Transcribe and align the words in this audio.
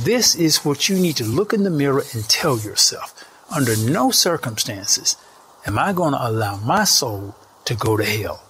This 0.00 0.34
is 0.34 0.64
what 0.64 0.88
you 0.88 0.98
need 0.98 1.16
to 1.16 1.24
look 1.24 1.52
in 1.52 1.62
the 1.62 1.70
mirror 1.70 2.02
and 2.12 2.28
tell 2.28 2.58
yourself. 2.58 3.24
Under 3.54 3.76
no 3.76 4.10
circumstances 4.10 5.16
am 5.66 5.78
I 5.78 5.92
going 5.92 6.12
to 6.12 6.28
allow 6.28 6.56
my 6.56 6.82
soul 6.84 7.34
to 7.64 7.74
go 7.74 7.96
to 7.96 8.04
hell. 8.04 8.42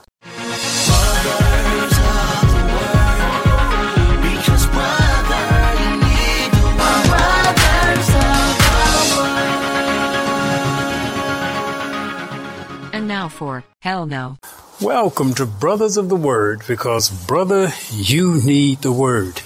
And 12.92 13.06
now 13.06 13.28
for 13.28 13.64
Hell 13.80 14.06
No. 14.06 14.38
Welcome 14.80 15.34
to 15.34 15.46
Brothers 15.46 15.98
of 15.98 16.08
the 16.08 16.16
Word 16.16 16.62
because, 16.66 17.10
brother, 17.10 17.70
you 17.92 18.40
need 18.44 18.78
the 18.80 18.92
Word. 18.92 19.42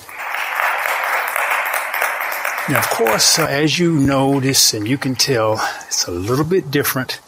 Now, 2.71 2.81
of 2.81 2.91
course, 2.91 3.39
uh, 3.39 3.47
as 3.47 3.79
you 3.79 3.99
notice 3.99 4.75
and 4.75 4.87
you 4.87 4.99
can 4.99 5.15
tell, 5.15 5.55
it's 5.87 6.07
a 6.07 6.11
little 6.11 6.45
bit 6.45 6.71
different. 6.71 7.19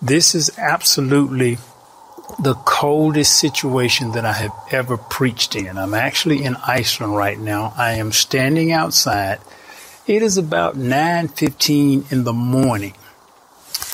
This 0.00 0.34
is 0.34 0.50
absolutely 0.58 1.58
the 2.40 2.54
coldest 2.54 3.38
situation 3.38 4.10
that 4.12 4.24
I 4.24 4.32
have 4.32 4.52
ever 4.72 4.96
preached 4.96 5.54
in. 5.54 5.78
I'm 5.78 5.94
actually 5.94 6.42
in 6.42 6.56
Iceland 6.66 7.14
right 7.14 7.38
now. 7.38 7.72
I 7.76 7.92
am 7.92 8.10
standing 8.10 8.72
outside. 8.72 9.38
It 10.08 10.20
is 10.20 10.36
about 10.36 10.76
9:15 10.76 12.06
in 12.10 12.24
the 12.24 12.32
morning. 12.32 12.94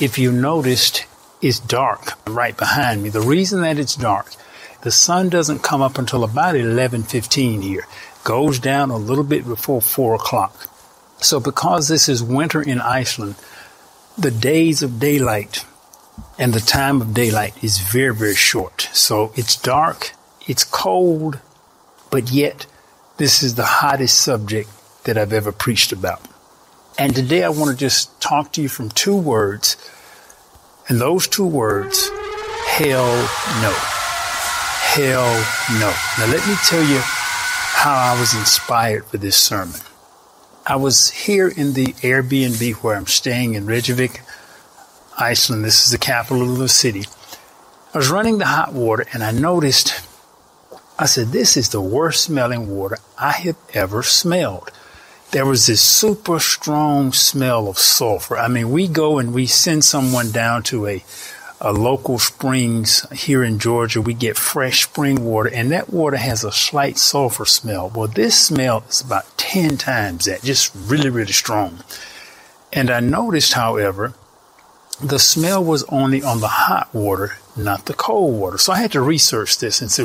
If 0.00 0.16
you 0.16 0.32
noticed, 0.32 1.04
it's 1.42 1.58
dark 1.58 2.14
right 2.26 2.56
behind 2.56 3.02
me. 3.02 3.10
The 3.10 3.20
reason 3.20 3.60
that 3.60 3.78
it's 3.78 3.94
dark, 3.94 4.32
the 4.80 4.90
sun 4.90 5.28
doesn't 5.28 5.62
come 5.62 5.82
up 5.82 5.98
until 5.98 6.24
about 6.24 6.56
11:15 6.56 7.60
here. 7.60 7.86
Goes 8.24 8.58
down 8.58 8.90
a 8.90 8.96
little 8.96 9.24
bit 9.24 9.46
before 9.46 9.82
four 9.82 10.14
o'clock. 10.14 10.70
So 11.20 11.40
because 11.40 11.88
this 11.88 12.08
is 12.08 12.22
winter 12.22 12.62
in 12.62 12.80
Iceland, 12.80 13.34
the 14.16 14.30
days 14.30 14.82
of 14.82 15.00
daylight 15.00 15.64
and 16.38 16.54
the 16.54 16.60
time 16.60 17.00
of 17.00 17.14
daylight 17.14 17.62
is 17.62 17.78
very, 17.78 18.14
very 18.14 18.34
short. 18.34 18.88
So 18.92 19.32
it's 19.34 19.56
dark, 19.56 20.12
it's 20.46 20.64
cold, 20.64 21.40
but 22.10 22.30
yet 22.30 22.66
this 23.16 23.42
is 23.42 23.56
the 23.56 23.64
hottest 23.64 24.18
subject 24.18 24.70
that 25.04 25.18
I've 25.18 25.32
ever 25.32 25.52
preached 25.52 25.92
about. 25.92 26.20
And 26.98 27.14
today 27.14 27.42
I 27.42 27.48
want 27.48 27.70
to 27.70 27.76
just 27.76 28.20
talk 28.20 28.52
to 28.52 28.62
you 28.62 28.68
from 28.68 28.90
two 28.90 29.16
words, 29.16 29.76
and 30.88 31.00
those 31.00 31.28
two 31.28 31.46
words, 31.46 32.10
hell 32.66 33.16
no. 33.62 33.74
Hell 34.94 35.30
no. 35.78 35.92
Now 36.18 36.32
let 36.32 36.46
me 36.46 36.54
tell 36.64 36.82
you 36.82 36.98
how 37.00 37.94
I 37.94 38.18
was 38.18 38.34
inspired 38.34 39.04
for 39.06 39.18
this 39.18 39.36
sermon. 39.36 39.80
I 40.68 40.76
was 40.76 41.08
here 41.08 41.48
in 41.48 41.72
the 41.72 41.94
Airbnb 42.02 42.74
where 42.82 42.94
I'm 42.94 43.06
staying 43.06 43.54
in 43.54 43.64
Reykjavik, 43.64 44.20
Iceland. 45.16 45.64
This 45.64 45.86
is 45.86 45.92
the 45.92 45.96
capital 45.96 46.42
of 46.42 46.58
the 46.58 46.68
city. 46.68 47.04
I 47.94 47.96
was 47.96 48.10
running 48.10 48.36
the 48.36 48.44
hot 48.44 48.74
water 48.74 49.06
and 49.14 49.24
I 49.24 49.30
noticed, 49.30 49.94
I 50.98 51.06
said, 51.06 51.28
this 51.28 51.56
is 51.56 51.70
the 51.70 51.80
worst 51.80 52.24
smelling 52.24 52.68
water 52.68 52.98
I 53.16 53.32
have 53.32 53.56
ever 53.72 54.02
smelled. 54.02 54.70
There 55.30 55.46
was 55.46 55.64
this 55.68 55.80
super 55.80 56.38
strong 56.38 57.14
smell 57.14 57.66
of 57.68 57.78
sulfur. 57.78 58.36
I 58.36 58.48
mean, 58.48 58.70
we 58.70 58.88
go 58.88 59.16
and 59.18 59.32
we 59.32 59.46
send 59.46 59.86
someone 59.86 60.30
down 60.32 60.64
to 60.64 60.86
a, 60.86 61.02
a 61.60 61.72
local 61.72 62.18
springs 62.18 63.06
here 63.10 63.42
in 63.42 63.58
Georgia. 63.58 64.00
We 64.00 64.14
get 64.14 64.36
fresh 64.36 64.84
spring 64.84 65.24
water 65.24 65.50
and 65.52 65.70
that 65.72 65.90
water 65.90 66.16
has 66.16 66.44
a 66.44 66.52
slight 66.52 66.98
sulfur 66.98 67.44
smell. 67.44 67.90
Well, 67.94 68.08
this 68.08 68.38
smell 68.38 68.84
is 68.88 69.00
about 69.00 69.36
10 69.38 69.76
times 69.76 70.26
that, 70.26 70.42
just 70.42 70.72
really, 70.74 71.10
really 71.10 71.32
strong. 71.32 71.80
And 72.72 72.90
I 72.90 73.00
noticed, 73.00 73.54
however, 73.54 74.14
the 75.02 75.18
smell 75.18 75.64
was 75.64 75.84
only 75.84 76.22
on 76.22 76.40
the 76.40 76.48
hot 76.48 76.92
water, 76.92 77.36
not 77.56 77.86
the 77.86 77.94
cold 77.94 78.38
water. 78.38 78.58
So 78.58 78.72
I 78.72 78.78
had 78.78 78.92
to 78.92 79.00
research 79.00 79.58
this 79.58 79.80
and 79.80 79.90
say, 79.90 80.04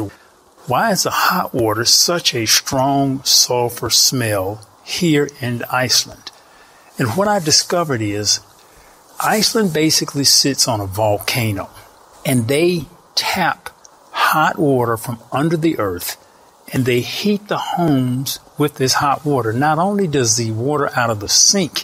why 0.65 0.91
is 0.91 1.03
the 1.03 1.11
hot 1.11 1.53
water 1.53 1.83
such 1.83 2.33
a 2.33 2.45
strong 2.45 3.23
sulfur 3.23 3.89
smell 3.89 4.61
here 4.83 5.29
in 5.41 5.63
Iceland? 5.71 6.31
And 6.97 7.09
what 7.09 7.27
I 7.27 7.39
discovered 7.39 8.01
is 8.01 8.39
Iceland 9.19 9.73
basically 9.73 10.23
sits 10.23 10.67
on 10.67 10.81
a 10.81 10.85
volcano 10.85 11.69
and 12.25 12.47
they 12.47 12.85
tap 13.15 13.69
hot 14.11 14.57
water 14.57 14.97
from 14.97 15.19
under 15.31 15.57
the 15.57 15.79
earth 15.79 16.17
and 16.71 16.85
they 16.85 17.01
heat 17.01 17.47
the 17.47 17.57
homes 17.57 18.39
with 18.57 18.75
this 18.75 18.95
hot 18.95 19.25
water. 19.25 19.53
Not 19.53 19.77
only 19.77 20.07
does 20.07 20.37
the 20.37 20.51
water 20.51 20.89
out 20.95 21.09
of 21.09 21.19
the 21.19 21.29
sink 21.29 21.83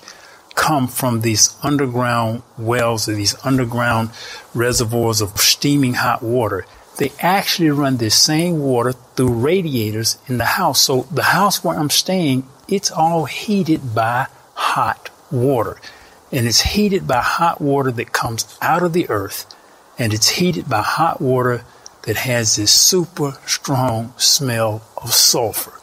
come 0.55 0.87
from 0.87 1.21
these 1.21 1.55
underground 1.63 2.41
wells 2.57 3.07
or 3.07 3.13
these 3.13 3.35
underground 3.45 4.09
reservoirs 4.53 5.21
of 5.21 5.37
steaming 5.39 5.93
hot 5.93 6.21
water, 6.23 6.65
they 6.97 7.11
actually 7.19 7.69
run 7.69 7.97
this 7.97 8.15
same 8.15 8.59
water 8.59 8.91
through 8.91 9.33
radiators 9.33 10.17
in 10.27 10.37
the 10.37 10.45
house. 10.45 10.81
So 10.81 11.03
the 11.11 11.23
house 11.23 11.63
where 11.63 11.77
I'm 11.77 11.89
staying, 11.89 12.47
it's 12.67 12.91
all 12.91 13.25
heated 13.25 13.95
by 13.95 14.27
hot 14.53 15.09
water. 15.31 15.79
And 16.31 16.45
it's 16.45 16.61
heated 16.61 17.07
by 17.07 17.21
hot 17.21 17.59
water 17.59 17.91
that 17.91 18.13
comes 18.13 18.57
out 18.61 18.83
of 18.83 18.93
the 18.93 19.09
earth. 19.09 19.45
And 19.97 20.13
it's 20.13 20.29
heated 20.29 20.69
by 20.69 20.81
hot 20.81 21.19
water 21.19 21.63
that 22.03 22.17
has 22.17 22.55
this 22.55 22.71
super 22.71 23.37
strong 23.45 24.13
smell 24.17 24.81
of 24.97 25.13
sulfur. 25.13 25.73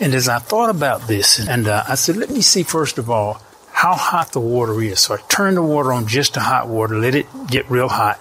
And 0.00 0.14
as 0.14 0.28
I 0.28 0.38
thought 0.38 0.70
about 0.70 1.08
this, 1.08 1.38
and 1.38 1.66
uh, 1.66 1.84
I 1.88 1.94
said, 1.94 2.16
let 2.16 2.30
me 2.30 2.42
see 2.42 2.62
first 2.62 2.98
of 2.98 3.10
all 3.10 3.42
how 3.72 3.94
hot 3.94 4.32
the 4.32 4.40
water 4.40 4.80
is. 4.80 5.00
So 5.00 5.14
I 5.14 5.18
turned 5.28 5.56
the 5.56 5.62
water 5.62 5.92
on 5.92 6.06
just 6.06 6.34
to 6.34 6.40
hot 6.40 6.68
water, 6.68 6.98
let 6.98 7.14
it 7.14 7.26
get 7.46 7.70
real 7.70 7.88
hot, 7.88 8.20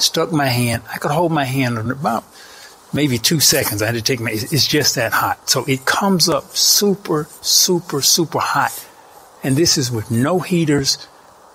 stuck 0.00 0.32
my 0.32 0.46
hand. 0.46 0.82
I 0.92 0.98
could 0.98 1.10
hold 1.10 1.32
my 1.32 1.44
hand 1.44 1.78
in 1.78 1.90
about 1.90 2.24
maybe 2.92 3.18
two 3.18 3.40
seconds. 3.40 3.82
I 3.82 3.86
had 3.86 3.94
to 3.94 4.02
take 4.02 4.20
my, 4.20 4.30
it's 4.30 4.66
just 4.66 4.96
that 4.96 5.12
hot. 5.12 5.48
So 5.48 5.64
it 5.66 5.84
comes 5.84 6.28
up 6.28 6.44
super, 6.56 7.28
super, 7.40 8.02
super 8.02 8.40
hot. 8.40 8.88
And 9.42 9.56
this 9.56 9.76
is 9.76 9.90
with 9.90 10.10
no 10.10 10.40
heaters, 10.40 11.06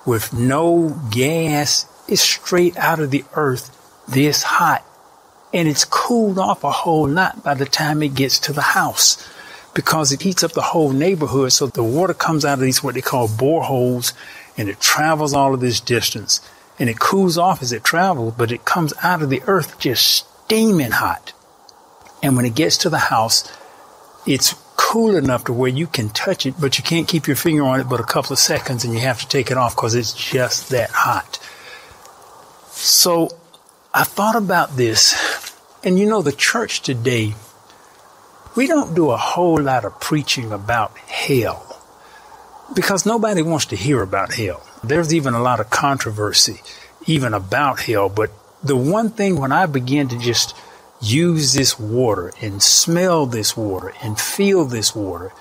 with 0.06 0.34
no 0.34 1.00
gas. 1.12 1.86
It's 2.08 2.22
straight 2.22 2.78
out 2.78 3.00
of 3.00 3.12
the 3.12 3.24
earth, 3.34 3.76
this 4.08 4.44
hot. 4.44 4.84
And 5.54 5.68
it's 5.68 5.86
cooled 5.86 6.38
off 6.38 6.64
a 6.64 6.72
whole 6.72 7.08
lot 7.08 7.44
by 7.44 7.54
the 7.54 7.66
time 7.66 8.04
it 8.04 8.16
gets 8.16 8.40
to 8.40 8.54
the 8.54 8.62
house 8.62 9.26
because 9.74 10.12
it 10.12 10.22
heats 10.22 10.44
up 10.44 10.52
the 10.52 10.62
whole 10.62 10.92
neighborhood. 10.92 11.54
So 11.54 11.68
the 11.68 11.84
water 11.84 12.14
comes 12.14 12.44
out 12.44 12.56
of 12.56 12.60
these, 12.60 12.84
what 12.84 12.96
they 12.96 13.02
call 13.02 13.28
boreholes, 13.28 14.14
and 14.58 14.68
it 14.70 14.82
travels 14.82 15.34
all 15.34 15.54
of 15.54 15.62
this 15.62 15.80
distance 15.80 16.42
and 16.80 16.90
it 16.90 17.00
cools 17.00 17.38
off 17.38 17.62
as 17.62 17.72
it 17.72 17.84
travels, 17.84 18.34
but 18.38 18.52
it 18.52 18.66
comes 18.66 18.94
out 19.02 19.22
of 19.22 19.30
the 19.30 19.42
earth 19.48 19.80
just 19.80 20.28
steaming 20.46 20.92
hot. 20.92 21.34
And 22.22 22.36
when 22.36 22.46
it 22.46 22.56
gets 22.56 22.78
to 22.78 22.90
the 22.90 22.98
house, 22.98 23.52
it's 24.26 24.56
cool 24.88 25.18
enough 25.18 25.44
to 25.44 25.52
where 25.52 25.70
you 25.70 25.86
can 25.86 26.08
touch 26.08 26.46
it, 26.46 26.56
but 26.62 26.78
you 26.78 26.84
can't 26.84 27.10
keep 27.10 27.28
your 27.28 27.36
finger 27.36 27.64
on 27.64 27.82
it 27.82 27.90
but 27.90 28.00
a 28.00 28.06
couple 28.06 28.32
of 28.32 28.40
seconds 28.40 28.86
and 28.86 28.94
you 28.94 29.02
have 29.02 29.20
to 29.20 29.28
take 29.28 29.52
it 29.52 29.58
off 29.58 29.76
because 29.76 29.94
it's 29.94 30.14
just 30.14 30.70
that 30.70 30.90
hot. 30.92 31.40
So 32.72 33.28
I 33.94 34.06
thought 34.06 34.38
about 34.38 34.78
this, 34.78 35.14
and 35.84 36.00
you 36.00 36.06
know, 36.06 36.22
the 36.22 36.32
church 36.32 36.84
today, 36.84 37.36
we 38.56 38.66
don't 38.66 38.96
do 38.96 39.10
a 39.10 39.18
whole 39.18 39.62
lot 39.62 39.84
of 39.84 40.00
preaching 40.00 40.54
about 40.54 40.98
hell 40.98 41.82
because 42.74 43.06
nobody 43.06 43.42
wants 43.42 43.66
to 43.68 43.76
hear 43.76 44.02
about 44.02 44.34
hell. 44.34 44.66
There's 44.86 45.14
even 45.14 45.34
a 45.34 45.42
lot 45.42 45.60
of 45.60 45.70
controversy 45.70 46.62
even 47.06 47.34
about 47.34 47.82
hell, 47.82 48.08
but 48.08 48.32
the 48.64 48.78
one 48.78 49.10
thing 49.10 49.38
when 49.38 49.52
I 49.52 49.66
began 49.66 50.08
to 50.08 50.18
just 50.18 50.56
use 51.00 51.54
this 51.54 51.80
water 51.80 52.32
and 52.42 52.62
smell 52.62 53.26
this 53.26 53.56
water 53.56 53.94
and 54.02 54.20
feel 54.20 54.66
this 54.66 54.96
water 54.96 55.32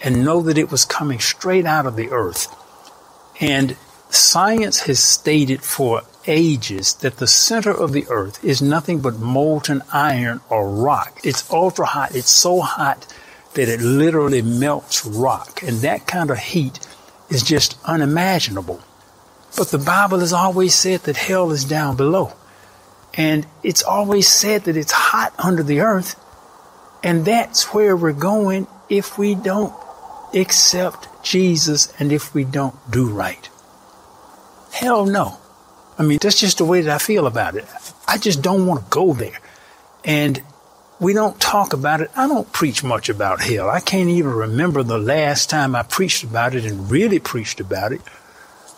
and 0.00 0.24
know 0.24 0.40
that 0.42 0.58
it 0.58 0.70
was 0.70 0.84
coming 0.84 1.20
straight 1.20 1.66
out 1.66 1.86
of 1.86 1.96
the 1.96 2.10
earth. 2.10 2.54
And 3.40 3.76
science 4.10 4.80
has 4.82 4.98
stated 4.98 5.62
for 5.62 6.02
ages 6.26 6.94
that 6.94 7.16
the 7.16 7.26
center 7.26 7.70
of 7.70 7.92
the 7.92 8.06
earth 8.08 8.42
is 8.44 8.62
nothing 8.62 9.00
but 9.00 9.18
molten 9.18 9.82
iron 9.92 10.40
or 10.48 10.68
rock. 10.68 11.20
It's 11.24 11.50
ultra 11.50 11.86
hot. 11.86 12.14
It's 12.14 12.30
so 12.30 12.60
hot 12.60 13.06
that 13.54 13.68
it 13.68 13.80
literally 13.80 14.42
melts 14.42 15.04
rock. 15.04 15.62
And 15.62 15.78
that 15.78 16.06
kind 16.06 16.30
of 16.30 16.38
heat 16.38 16.78
is 17.28 17.42
just 17.42 17.78
unimaginable. 17.84 18.80
But 19.56 19.68
the 19.68 19.78
Bible 19.78 20.20
has 20.20 20.32
always 20.32 20.74
said 20.74 21.00
that 21.02 21.16
hell 21.16 21.50
is 21.50 21.64
down 21.64 21.96
below. 21.96 22.32
And 23.14 23.46
it's 23.62 23.82
always 23.82 24.28
said 24.28 24.64
that 24.64 24.76
it's 24.76 24.92
hot 24.92 25.34
under 25.38 25.62
the 25.62 25.80
earth. 25.80 26.18
And 27.02 27.24
that's 27.24 27.74
where 27.74 27.96
we're 27.96 28.12
going 28.12 28.66
if 28.88 29.18
we 29.18 29.34
don't 29.34 29.74
accept 30.34 31.08
Jesus 31.22 31.92
and 31.98 32.12
if 32.12 32.34
we 32.34 32.44
don't 32.44 32.74
do 32.90 33.08
right. 33.08 33.48
Hell 34.72 35.06
no. 35.06 35.38
I 35.98 36.04
mean, 36.04 36.18
that's 36.22 36.40
just 36.40 36.58
the 36.58 36.64
way 36.64 36.80
that 36.80 36.94
I 36.94 36.98
feel 36.98 37.26
about 37.26 37.54
it. 37.54 37.66
I 38.08 38.18
just 38.18 38.40
don't 38.40 38.66
want 38.66 38.80
to 38.80 38.90
go 38.90 39.12
there. 39.12 39.38
And 40.04 40.42
we 40.98 41.12
don't 41.12 41.38
talk 41.40 41.72
about 41.72 42.00
it. 42.00 42.10
I 42.16 42.28
don't 42.28 42.50
preach 42.52 42.82
much 42.82 43.08
about 43.08 43.40
hell. 43.40 43.68
I 43.68 43.80
can't 43.80 44.08
even 44.08 44.30
remember 44.32 44.82
the 44.82 44.98
last 44.98 45.50
time 45.50 45.74
I 45.74 45.82
preached 45.82 46.24
about 46.24 46.54
it 46.54 46.64
and 46.64 46.90
really 46.90 47.18
preached 47.18 47.60
about 47.60 47.92
it 47.92 48.00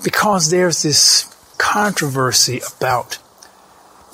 because 0.02 0.50
there's 0.50 0.82
this 0.82 1.34
controversy 1.58 2.60
about 2.76 3.18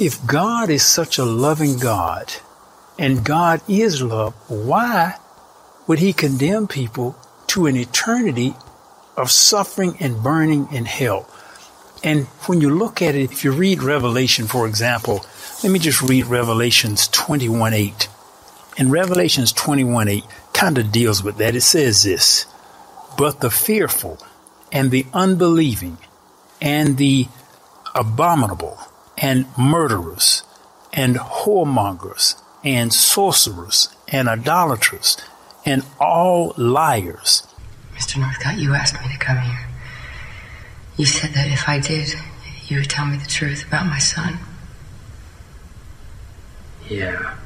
if 0.01 0.27
God 0.27 0.71
is 0.71 0.83
such 0.83 1.19
a 1.19 1.25
loving 1.25 1.79
God 1.79 2.33
and 2.99 3.23
God 3.23 3.61
is 3.69 4.01
love, 4.01 4.35
why 4.49 5.17
would 5.87 5.99
he 5.99 6.15
condemn 6.15 6.67
people 6.67 7.17
to 7.49 7.67
an 7.67 7.77
eternity 7.77 8.55
of 9.17 9.31
suffering 9.31 9.97
and 10.01 10.23
burning 10.23 10.69
in 10.73 10.87
hell? 10.87 11.29
And 12.03 12.25
when 12.47 12.63
you 12.63 12.71
look 12.71 13.03
at 13.03 13.15
it, 13.15 13.31
if 13.31 13.45
you 13.45 13.53
read 13.53 13.83
Revelation, 13.83 14.47
for 14.47 14.67
example, 14.67 15.27
let 15.63 15.71
me 15.71 15.79
just 15.79 16.01
read 16.01 16.25
Revelations 16.27 17.07
21 17.09 17.75
8. 17.75 18.09
And 18.79 18.91
Revelations 18.91 19.53
21 19.53 20.09
8 20.09 20.25
kind 20.55 20.79
of 20.79 20.91
deals 20.91 21.23
with 21.23 21.37
that. 21.37 21.55
It 21.55 21.61
says 21.61 22.05
this 22.05 22.47
But 23.19 23.41
the 23.41 23.51
fearful 23.51 24.19
and 24.73 24.91
the 24.91 25.05
unbelieving 25.13 25.99
and 26.63 26.97
the 26.97 27.29
abominable 27.95 28.79
and 29.21 29.47
murderers 29.57 30.43
and 30.93 31.17
whoremongers 31.17 32.41
and 32.65 32.93
sorcerers 32.93 33.95
and 34.09 34.29
idolaters 34.29 35.17
and 35.65 35.85
all 36.01 36.55
liars. 36.57 37.47
Mr. 37.95 38.19
Northcott, 38.19 38.59
you 38.59 38.75
asked 38.75 38.95
me 38.95 39.13
to 39.13 39.19
come 39.19 39.39
here. 39.39 39.69
You 40.97 41.07
said 41.07 41.31
that 41.35 41.49
if 41.49 41.69
I 41.69 41.79
did, 41.79 42.15
you 42.67 42.79
would 42.79 42.91
tell 42.91 43.07
me 43.07 43.17
the 43.19 43.27
truth 43.27 43.67
about 43.67 43.87
my 43.87 43.99
son. 43.99 44.39
Yeah. 46.89 47.37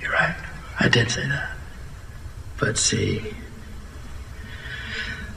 You're 0.00 0.12
right. 0.12 0.34
I 0.80 0.88
did 0.88 1.10
say 1.10 1.26
that. 1.26 1.56
But 2.58 2.78
see, 2.78 3.34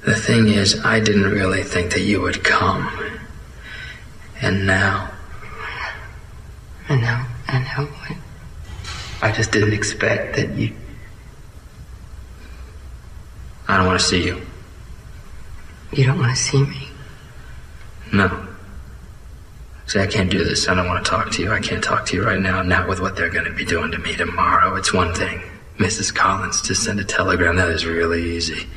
the 0.06 0.16
thing 0.16 0.48
is, 0.48 0.84
I 0.86 1.00
didn't 1.00 1.32
really 1.32 1.64
think 1.64 1.92
that 1.94 2.02
you 2.02 2.22
would 2.22 2.44
come. 2.44 2.88
And 4.42 4.66
now. 4.66 5.12
And 6.88 7.02
now, 7.02 7.28
and 7.48 7.64
now 7.64 7.86
what? 7.86 8.18
I 9.22 9.32
just 9.32 9.52
didn't 9.52 9.74
expect 9.74 10.36
that 10.36 10.50
you. 10.52 10.76
I 13.68 13.78
don't 13.78 13.88
want 13.88 14.00
to 14.00 14.06
see 14.06 14.24
you. 14.24 14.42
You 15.92 16.06
don't 16.06 16.20
want 16.20 16.36
to 16.36 16.42
see 16.42 16.62
me? 16.62 16.90
No. 18.14 18.48
See, 19.88 20.00
I 20.00 20.08
can't 20.08 20.30
do 20.30 20.44
this. 20.44 20.68
I 20.68 20.76
don't 20.76 20.88
want 20.88 21.04
to 21.04 21.10
talk 21.10 21.32
to 21.32 21.42
you. 21.42 21.52
I 21.52 21.60
can't 21.60 21.84
talk 21.84 22.06
to 22.08 22.16
you 22.16 22.24
right 22.26 22.40
now, 22.40 22.62
not 22.62 22.88
with 22.88 23.00
what 23.00 23.16
they're 23.16 23.30
going 23.30 23.46
to 23.46 23.54
be 23.54 23.66
doing 23.66 23.92
to 23.92 23.98
me 23.98 24.16
tomorrow. 24.16 24.76
It's 24.76 24.94
one 24.94 25.14
thing. 25.14 25.42
Mrs. 25.78 26.14
Collins, 26.14 26.62
to 26.62 26.76
send 26.76 27.00
a 27.00 27.04
telegram, 27.04 27.56
that 27.58 27.70
is 27.70 27.86
really 27.86 28.36
easy. 28.36 28.68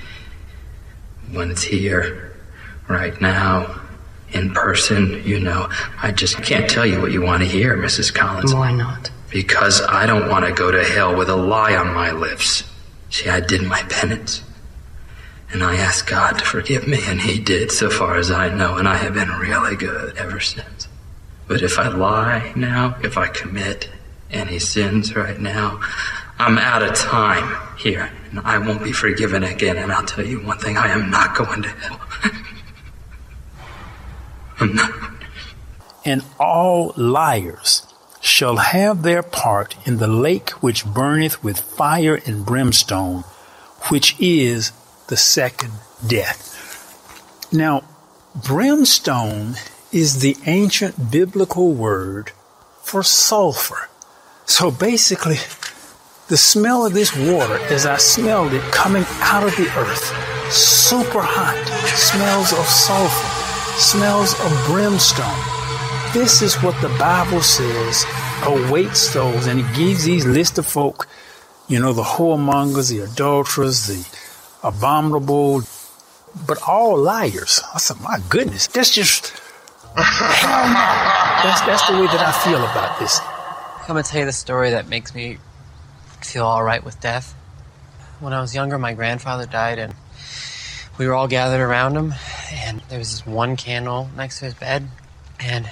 When 1.31 1.51
it's 1.51 1.63
here, 1.63 2.37
right 2.89 3.19
now, 3.21 3.81
in 4.33 4.53
person, 4.53 5.23
you 5.25 5.41
know, 5.41 5.69
I 6.03 6.13
just 6.13 6.43
can't 6.43 6.69
tell 6.69 6.87
you 6.87 7.01
what 7.01 7.13
you 7.13 7.23
want 7.23 7.43
to 7.43 7.49
hear, 7.49 7.77
Mrs. 7.77 8.15
Collins. 8.15 8.55
Why 8.55 8.73
not? 8.73 9.11
Because 9.31 9.81
I 9.83 10.07
don't 10.07 10.29
want 10.29 10.45
to 10.47 10.53
go 10.53 10.71
to 10.71 10.83
hell 10.85 11.17
with 11.17 11.29
a 11.29 11.37
lie 11.37 11.77
on 11.77 11.95
my 11.95 12.13
lips. 12.13 12.65
See, 13.11 13.29
I 13.29 13.41
did 13.41 13.63
my 13.63 13.83
penance. 13.85 14.43
And 15.51 15.63
I 15.63 15.77
asked 15.77 16.07
God 16.07 16.39
to 16.39 16.45
forgive 16.45 16.87
me, 16.87 16.99
and 17.07 17.21
He 17.21 17.39
did, 17.41 17.73
so 17.73 17.89
far 17.89 18.17
as 18.17 18.31
I 18.31 18.55
know, 18.55 18.77
and 18.77 18.87
I 18.87 18.97
have 18.97 19.15
been 19.15 19.31
really 19.31 19.77
good 19.77 20.17
ever 20.19 20.41
since. 20.41 20.89
But 21.47 21.63
if 21.63 21.79
I 21.79 21.89
lie 21.89 22.53
now, 22.55 22.99
if 23.03 23.17
I 23.17 23.29
commit 23.29 23.89
any 24.31 24.59
sins 24.59 25.17
right 25.17 25.41
now, 25.41 25.81
I'm 26.39 26.59
out 26.59 26.83
of 26.83 26.95
time 26.95 27.57
here, 27.79 28.13
and 28.31 28.41
I 28.41 28.59
won't 28.59 28.85
be 28.85 28.93
forgiven 28.93 29.43
again. 29.43 29.79
And 29.79 29.91
I'll 29.91 30.05
tell 30.05 30.25
you 30.25 30.41
one 30.41 30.59
thing 30.59 30.77
I 30.77 30.89
am 30.89 31.11
not 31.11 31.35
going 31.35 31.63
to 31.63 31.69
hell. 31.71 31.99
And 36.05 36.23
all 36.39 36.93
liars 36.97 37.87
shall 38.21 38.57
have 38.57 39.03
their 39.03 39.23
part 39.23 39.77
in 39.87 39.99
the 39.99 40.09
lake 40.09 40.51
which 40.63 40.85
burneth 40.87 41.43
with 41.43 41.61
fire 41.61 42.21
and 42.27 42.45
brimstone, 42.45 43.25
which 43.89 44.17
is 44.19 44.73
the 45.09 45.17
second 45.17 45.73
death. 46.07 47.49
Now, 47.53 47.85
brimstone 48.35 49.55
is 49.93 50.21
the 50.21 50.37
ancient 50.47 51.11
biblical 51.11 51.73
word 51.73 52.33
for 52.83 53.03
sulfur. 53.03 53.89
So 54.47 54.71
basically, 54.71 55.39
the 56.29 56.37
smell 56.37 56.85
of 56.85 56.93
this 56.93 57.15
water, 57.17 57.59
as 57.71 57.87
I 57.87 57.97
smelled 57.97 58.53
it 58.53 58.63
coming 58.73 59.05
out 59.21 59.45
of 59.45 59.57
the 59.57 59.69
earth, 59.79 60.53
super 60.53 61.21
hot, 61.23 61.57
smells 61.97 62.53
of 62.53 62.67
sulfur, 62.67 63.28
smells 63.79 64.35
of 64.41 64.67
brimstone. 64.67 65.39
This 66.13 66.43
is 66.43 66.57
what 66.63 66.81
the 66.83 66.89
Bible 66.99 67.41
says 67.41 68.05
awaits 68.45 69.15
those, 69.15 69.47
and 69.47 69.61
it 69.61 69.77
gives 69.77 70.05
these 70.05 70.27
list 70.27 70.59
of 70.59 70.67
folk, 70.67 71.07
you 71.69 71.79
know, 71.79 71.93
the 71.93 72.03
whoremongers, 72.03 72.91
the 72.91 73.01
adulterers, 73.01 73.87
the 73.87 74.67
abominable, 74.67 75.63
but 76.47 76.59
all 76.67 76.99
liars. 76.99 77.63
I 77.75 77.79
said, 77.79 78.01
my 78.01 78.19
goodness, 78.29 78.67
that's 78.67 78.93
just 78.93 79.33
that's 79.95 81.61
that's 81.63 81.87
the 81.89 81.95
way 81.95 82.07
that 82.07 82.21
I 82.21 82.33
feel 82.45 82.59
about 82.59 82.99
this. 82.99 83.21
I'm 83.83 83.89
gonna 83.89 84.03
tell 84.03 84.21
you 84.21 84.27
the 84.27 84.33
story 84.33 84.71
that 84.71 84.89
makes 84.89 85.15
me 85.15 85.39
feel 86.21 86.45
all 86.45 86.65
right 86.65 86.85
with 86.85 87.01
death. 87.01 87.33
When 88.21 88.33
I 88.33 88.41
was 88.41 88.55
younger, 88.55 88.79
my 88.79 88.95
grandfather 88.95 89.47
died, 89.47 89.79
and 89.79 89.95
we 90.99 91.07
were 91.07 91.15
all 91.15 91.29
gathered 91.29 91.61
around 91.61 91.97
him, 91.97 92.15
and 92.53 92.83
there 92.89 92.99
was 92.99 93.11
this 93.13 93.27
one 93.27 93.57
candle 93.57 94.11
next 94.17 94.41
to 94.41 94.47
his 94.47 94.55
bed, 94.55 94.89
and 95.39 95.71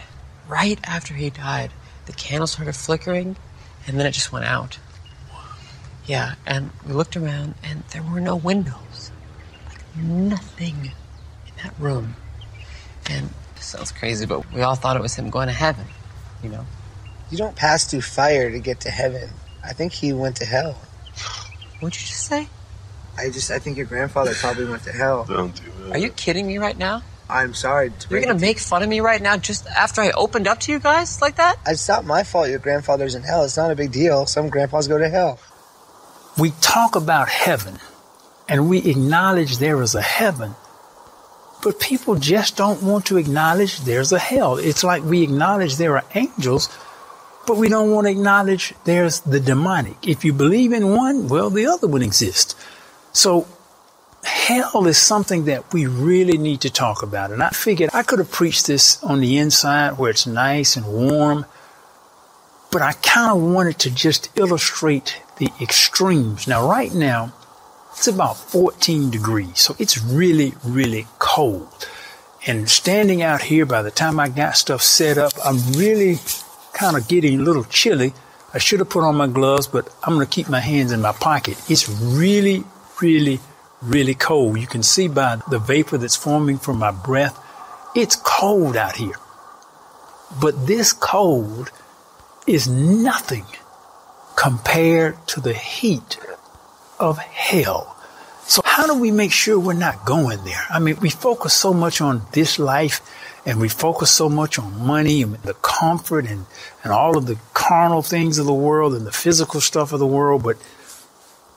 right 0.48 0.78
after 0.84 1.14
he 1.14 1.30
died, 1.30 1.72
the 2.06 2.12
candle 2.12 2.46
started 2.46 2.74
flickering, 2.74 3.36
and 3.86 3.98
then 3.98 4.06
it 4.06 4.12
just 4.12 4.30
went 4.32 4.44
out. 4.44 4.78
Yeah, 6.06 6.36
and 6.46 6.70
we 6.86 6.92
looked 6.92 7.16
around, 7.16 7.54
and 7.64 7.82
there 7.92 8.02
were 8.02 8.20
no 8.20 8.36
windows, 8.36 9.10
like 9.68 9.96
nothing 9.96 10.92
in 11.46 11.52
that 11.64 11.74
room, 11.80 12.14
and 13.10 13.30
it 13.56 13.62
sounds 13.62 13.90
crazy, 13.90 14.26
but 14.26 14.52
we 14.52 14.62
all 14.62 14.76
thought 14.76 14.96
it 14.96 15.02
was 15.02 15.16
him 15.16 15.28
going 15.30 15.48
to 15.48 15.54
heaven, 15.54 15.86
you 16.42 16.48
know. 16.48 16.64
You 17.30 17.38
don't 17.38 17.56
pass 17.56 17.84
through 17.84 18.02
fire 18.02 18.52
to 18.52 18.60
get 18.60 18.78
to 18.82 18.90
heaven. 18.90 19.28
I 19.64 19.72
think 19.72 19.92
he 19.92 20.12
went 20.12 20.36
to 20.36 20.44
hell. 20.44 20.78
What'd 21.80 22.00
you 22.00 22.06
just 22.06 22.26
say? 22.26 22.48
I 23.18 23.30
just, 23.30 23.50
I 23.50 23.58
think 23.58 23.76
your 23.76 23.86
grandfather 23.86 24.34
probably 24.34 24.66
went 24.66 24.84
to 24.84 24.92
hell. 24.92 25.24
Don't 25.28 25.54
do 25.54 25.70
that. 25.84 25.92
Are 25.92 25.98
you 25.98 26.10
kidding 26.10 26.46
me 26.46 26.58
right 26.58 26.76
now? 26.76 27.02
I'm 27.28 27.54
sorry 27.54 27.90
to 27.90 28.08
You're 28.08 28.20
gonna 28.20 28.38
make 28.38 28.58
fun 28.58 28.82
of 28.82 28.88
me 28.88 29.00
right 29.00 29.20
now 29.20 29.36
just 29.36 29.66
after 29.66 30.00
I 30.00 30.10
opened 30.12 30.46
up 30.46 30.60
to 30.60 30.72
you 30.72 30.78
guys 30.78 31.20
like 31.20 31.36
that? 31.36 31.56
It's 31.66 31.88
not 31.88 32.04
my 32.04 32.22
fault 32.22 32.48
your 32.48 32.60
grandfather's 32.60 33.14
in 33.14 33.22
hell. 33.22 33.42
It's 33.44 33.56
not 33.56 33.70
a 33.70 33.74
big 33.74 33.90
deal. 33.90 34.26
Some 34.26 34.48
grandpas 34.48 34.86
go 34.86 34.98
to 34.98 35.08
hell. 35.08 35.40
We 36.38 36.52
talk 36.60 36.94
about 36.94 37.28
heaven 37.28 37.78
and 38.48 38.68
we 38.70 38.78
acknowledge 38.78 39.58
there 39.58 39.82
is 39.82 39.94
a 39.94 40.02
heaven, 40.02 40.54
but 41.62 41.80
people 41.80 42.14
just 42.14 42.56
don't 42.56 42.82
want 42.82 43.06
to 43.06 43.16
acknowledge 43.16 43.80
there's 43.80 44.12
a 44.12 44.20
hell. 44.20 44.56
It's 44.56 44.84
like 44.84 45.02
we 45.02 45.22
acknowledge 45.22 45.76
there 45.76 45.96
are 45.96 46.04
angels, 46.14 46.68
but 47.46 47.56
we 47.56 47.68
don't 47.68 47.90
want 47.90 48.06
to 48.06 48.10
acknowledge 48.12 48.72
there's 48.84 49.20
the 49.20 49.40
demonic. 49.40 50.06
If 50.06 50.24
you 50.24 50.32
believe 50.32 50.72
in 50.72 50.90
one, 50.94 51.26
well, 51.26 51.50
the 51.50 51.66
other 51.66 51.88
one 51.88 52.02
exists. 52.02 52.54
So 53.16 53.48
hell 54.24 54.86
is 54.86 54.98
something 54.98 55.46
that 55.46 55.72
we 55.72 55.86
really 55.86 56.36
need 56.36 56.60
to 56.62 56.70
talk 56.70 57.02
about. 57.02 57.30
And 57.30 57.42
I 57.42 57.48
figured 57.48 57.90
I 57.94 58.02
could 58.02 58.18
have 58.18 58.30
preached 58.30 58.66
this 58.66 59.02
on 59.02 59.20
the 59.20 59.38
inside 59.38 59.96
where 59.96 60.10
it's 60.10 60.26
nice 60.26 60.76
and 60.76 60.86
warm, 60.86 61.46
but 62.70 62.82
I 62.82 62.92
kind 62.92 63.30
of 63.34 63.42
wanted 63.42 63.78
to 63.80 63.90
just 63.90 64.28
illustrate 64.38 65.22
the 65.38 65.50
extremes. 65.62 66.46
Now, 66.46 66.68
right 66.68 66.92
now, 66.92 67.32
it's 67.92 68.06
about 68.06 68.36
14 68.36 69.10
degrees, 69.10 69.60
so 69.60 69.74
it's 69.78 69.96
really, 70.02 70.52
really 70.62 71.06
cold. 71.18 71.88
And 72.46 72.68
standing 72.68 73.22
out 73.22 73.42
here, 73.42 73.64
by 73.64 73.80
the 73.80 73.90
time 73.90 74.20
I 74.20 74.28
got 74.28 74.56
stuff 74.56 74.82
set 74.82 75.16
up, 75.16 75.32
I'm 75.42 75.56
really 75.72 76.18
kind 76.74 76.98
of 76.98 77.08
getting 77.08 77.40
a 77.40 77.42
little 77.42 77.64
chilly. 77.64 78.12
I 78.52 78.58
should 78.58 78.80
have 78.80 78.90
put 78.90 79.04
on 79.04 79.16
my 79.16 79.26
gloves, 79.26 79.66
but 79.66 79.88
I'm 80.04 80.14
going 80.14 80.26
to 80.26 80.30
keep 80.30 80.50
my 80.50 80.60
hands 80.60 80.92
in 80.92 81.00
my 81.00 81.12
pocket. 81.12 81.56
It's 81.70 81.88
really, 81.88 82.64
really, 83.00 83.40
really 83.82 84.14
cold. 84.14 84.58
You 84.58 84.66
can 84.66 84.82
see 84.82 85.08
by 85.08 85.40
the 85.50 85.58
vapor 85.58 85.98
that's 85.98 86.16
forming 86.16 86.58
from 86.58 86.78
my 86.78 86.90
breath. 86.90 87.38
It's 87.94 88.16
cold 88.16 88.76
out 88.76 88.96
here. 88.96 89.16
But 90.40 90.66
this 90.66 90.92
cold 90.92 91.70
is 92.46 92.68
nothing 92.68 93.46
compared 94.36 95.26
to 95.28 95.40
the 95.40 95.54
heat 95.54 96.18
of 96.98 97.18
hell. 97.18 97.96
So 98.46 98.62
how 98.64 98.86
do 98.86 98.94
we 98.94 99.10
make 99.10 99.32
sure 99.32 99.58
we're 99.58 99.72
not 99.72 100.04
going 100.04 100.44
there? 100.44 100.64
I 100.70 100.78
mean, 100.78 100.96
we 101.00 101.10
focus 101.10 101.52
so 101.52 101.74
much 101.74 102.00
on 102.00 102.22
this 102.32 102.58
life 102.58 103.00
and 103.44 103.60
we 103.60 103.68
focus 103.68 104.10
so 104.10 104.28
much 104.28 104.58
on 104.58 104.86
money 104.86 105.22
and 105.22 105.34
the 105.36 105.54
comfort 105.54 106.26
and, 106.26 106.46
and 106.84 106.92
all 106.92 107.16
of 107.16 107.26
the 107.26 107.38
carnal 107.54 108.02
things 108.02 108.38
of 108.38 108.46
the 108.46 108.54
world 108.54 108.94
and 108.94 109.04
the 109.04 109.12
physical 109.12 109.60
stuff 109.60 109.92
of 109.92 109.98
the 109.98 110.06
world. 110.06 110.44
But 110.44 110.58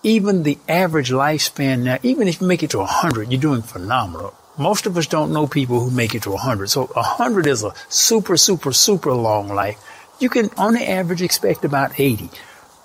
even 0.03 0.43
the 0.43 0.57
average 0.67 1.11
lifespan 1.11 1.83
now, 1.83 1.97
even 2.03 2.27
if 2.27 2.41
you 2.41 2.47
make 2.47 2.63
it 2.63 2.71
to 2.71 2.79
100, 2.79 3.31
you're 3.31 3.41
doing 3.41 3.61
phenomenal. 3.61 4.33
Most 4.57 4.85
of 4.85 4.97
us 4.97 5.07
don't 5.07 5.31
know 5.31 5.47
people 5.47 5.79
who 5.79 5.91
make 5.91 6.15
it 6.15 6.23
to 6.23 6.31
100. 6.31 6.69
So 6.69 6.85
100 6.85 7.47
is 7.47 7.63
a 7.63 7.73
super, 7.87 8.37
super, 8.37 8.71
super 8.73 9.13
long 9.13 9.47
life. 9.47 9.77
You 10.19 10.29
can, 10.29 10.49
on 10.57 10.73
the 10.73 10.89
average, 10.89 11.21
expect 11.21 11.63
about 11.63 11.99
80. 11.99 12.29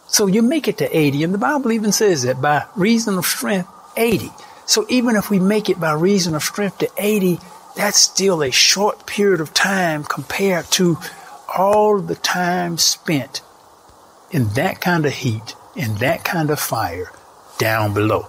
So 0.06 0.26
you 0.26 0.42
make 0.42 0.68
it 0.68 0.78
to 0.78 0.96
80, 0.96 1.24
and 1.24 1.34
the 1.34 1.38
Bible 1.38 1.72
even 1.72 1.90
says 1.90 2.22
that 2.22 2.40
by 2.40 2.66
reason 2.76 3.18
of 3.18 3.26
strength, 3.26 3.68
80. 3.96 4.30
So 4.66 4.86
even 4.88 5.16
if 5.16 5.30
we 5.30 5.38
make 5.38 5.68
it 5.68 5.80
by 5.80 5.92
reason 5.92 6.34
of 6.34 6.42
strength 6.42 6.78
to 6.78 6.90
80, 6.96 7.38
that's 7.76 7.98
still 7.98 8.42
a 8.42 8.50
short 8.50 9.06
period 9.06 9.40
of 9.40 9.52
time 9.52 10.04
compared 10.04 10.66
to 10.72 10.98
all 11.56 12.00
the 12.00 12.14
time 12.14 12.78
spent 12.78 13.40
in 14.30 14.48
that 14.50 14.80
kind 14.80 15.06
of 15.06 15.12
heat, 15.12 15.56
in 15.76 15.94
that 15.96 16.24
kind 16.24 16.50
of 16.50 16.60
fire 16.60 17.12
down 17.58 17.94
below. 17.94 18.28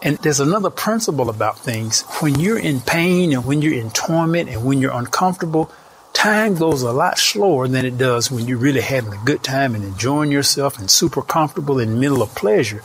And 0.00 0.16
there's 0.18 0.40
another 0.40 0.70
principle 0.70 1.28
about 1.28 1.58
things. 1.58 2.02
When 2.20 2.38
you're 2.38 2.58
in 2.58 2.80
pain 2.80 3.32
and 3.32 3.44
when 3.44 3.62
you're 3.62 3.74
in 3.74 3.90
torment 3.90 4.48
and 4.48 4.64
when 4.64 4.80
you're 4.80 4.92
uncomfortable, 4.92 5.72
time 6.12 6.54
goes 6.54 6.82
a 6.82 6.92
lot 6.92 7.18
slower 7.18 7.66
than 7.66 7.84
it 7.84 7.98
does 7.98 8.30
when 8.30 8.46
you're 8.46 8.58
really 8.58 8.80
having 8.80 9.12
a 9.12 9.24
good 9.24 9.42
time 9.42 9.74
and 9.74 9.84
enjoying 9.84 10.30
yourself 10.30 10.78
and 10.78 10.90
super 10.90 11.22
comfortable 11.22 11.80
in 11.80 11.90
the 11.90 11.96
middle 11.96 12.22
of 12.22 12.34
pleasure. 12.34 12.82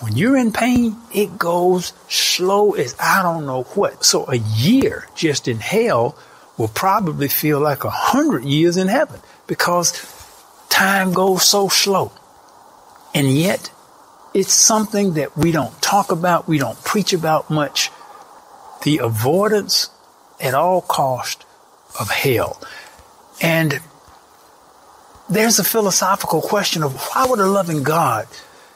When 0.00 0.16
you're 0.16 0.36
in 0.36 0.52
pain, 0.52 0.96
it 1.14 1.38
goes 1.38 1.92
slow 2.08 2.72
as 2.72 2.96
I 2.98 3.22
don't 3.22 3.46
know 3.46 3.62
what. 3.74 4.04
So 4.04 4.24
a 4.26 4.36
year 4.36 5.06
just 5.14 5.46
in 5.46 5.60
hell 5.60 6.16
will 6.58 6.68
probably 6.68 7.28
feel 7.28 7.60
like 7.60 7.84
a 7.84 7.90
hundred 7.90 8.44
years 8.44 8.76
in 8.76 8.88
heaven 8.88 9.20
because 9.46 9.92
time 10.68 11.12
goes 11.12 11.44
so 11.44 11.68
slow. 11.68 12.10
And 13.14 13.32
yet 13.32 13.70
it's 14.34 14.52
something 14.52 15.14
that 15.14 15.36
we 15.36 15.52
don't 15.52 15.80
talk 15.82 16.10
about, 16.10 16.48
we 16.48 16.58
don't 16.58 16.82
preach 16.84 17.12
about 17.12 17.50
much. 17.50 17.90
The 18.82 18.98
avoidance 18.98 19.90
at 20.40 20.54
all 20.54 20.80
cost 20.80 21.44
of 22.00 22.10
hell. 22.10 22.60
And 23.40 23.80
there's 25.28 25.58
a 25.58 25.64
philosophical 25.64 26.40
question 26.40 26.82
of 26.82 26.94
why 26.94 27.26
would 27.26 27.38
a 27.38 27.46
loving 27.46 27.82
God 27.82 28.26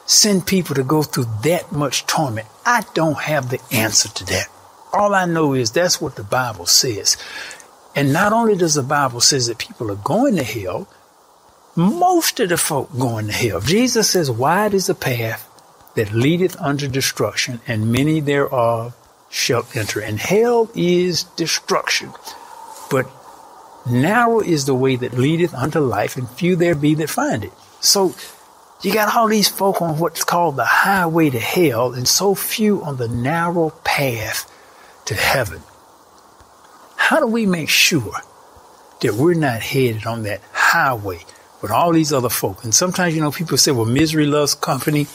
send 0.05 0.47
people 0.47 0.75
to 0.75 0.83
go 0.83 1.03
through 1.03 1.25
that 1.43 1.71
much 1.71 2.05
torment? 2.05 2.47
I 2.65 2.83
don't 2.93 3.17
have 3.17 3.49
the 3.49 3.59
answer 3.71 4.09
to 4.09 4.25
that. 4.25 4.47
All 4.93 5.13
I 5.13 5.25
know 5.25 5.53
is 5.53 5.71
that's 5.71 5.99
what 5.99 6.15
the 6.15 6.23
Bible 6.23 6.65
says. 6.65 7.17
And 7.95 8.13
not 8.13 8.31
only 8.31 8.55
does 8.55 8.75
the 8.75 8.83
Bible 8.83 9.21
says 9.21 9.47
that 9.47 9.57
people 9.57 9.91
are 9.91 9.95
going 9.95 10.35
to 10.37 10.43
hell, 10.43 10.87
most 11.77 12.39
of 12.39 12.49
the 12.49 12.57
folk 12.57 12.91
going 12.97 13.27
to 13.27 13.33
hell. 13.33 13.61
Jesus 13.61 14.09
says, 14.09 14.31
wide 14.31 14.73
is 14.73 14.87
the 14.87 14.95
path 14.95 15.47
that 15.95 16.11
leadeth 16.11 16.59
unto 16.59 16.87
destruction, 16.87 17.61
and 17.67 17.91
many 17.91 18.19
thereof 18.19 18.95
shall 19.29 19.65
enter. 19.75 19.99
And 19.99 20.19
hell 20.19 20.69
is 20.75 21.23
destruction. 21.23 22.11
But 22.89 23.07
narrow 23.89 24.39
is 24.39 24.65
the 24.65 24.75
way 24.75 24.95
that 24.95 25.13
leadeth 25.13 25.53
unto 25.53 25.79
life, 25.79 26.17
and 26.17 26.27
few 26.29 26.55
there 26.55 26.75
be 26.75 26.95
that 26.95 27.09
find 27.09 27.43
it. 27.43 27.53
So 27.79 28.15
you 28.81 28.91
got 28.93 29.15
all 29.15 29.27
these 29.27 29.47
folk 29.47 29.81
on 29.81 29.99
what's 29.99 30.23
called 30.23 30.55
the 30.55 30.65
highway 30.65 31.29
to 31.29 31.39
hell, 31.39 31.93
and 31.93 32.07
so 32.07 32.33
few 32.33 32.83
on 32.83 32.97
the 32.97 33.07
narrow 33.07 33.69
path 33.83 34.51
to 35.05 35.13
heaven. 35.13 35.61
How 36.95 37.19
do 37.19 37.27
we 37.27 37.45
make 37.45 37.69
sure 37.69 38.13
that 39.01 39.13
we're 39.13 39.35
not 39.35 39.61
headed 39.61 40.05
on 40.05 40.23
that 40.23 40.41
highway 40.51 41.19
with 41.61 41.71
all 41.71 41.93
these 41.93 42.13
other 42.13 42.29
folk? 42.29 42.63
And 42.63 42.73
sometimes, 42.73 43.15
you 43.15 43.21
know, 43.21 43.31
people 43.31 43.57
say, 43.57 43.71
well, 43.71 43.85
misery 43.85 44.25
loves 44.25 44.55
company. 44.55 45.07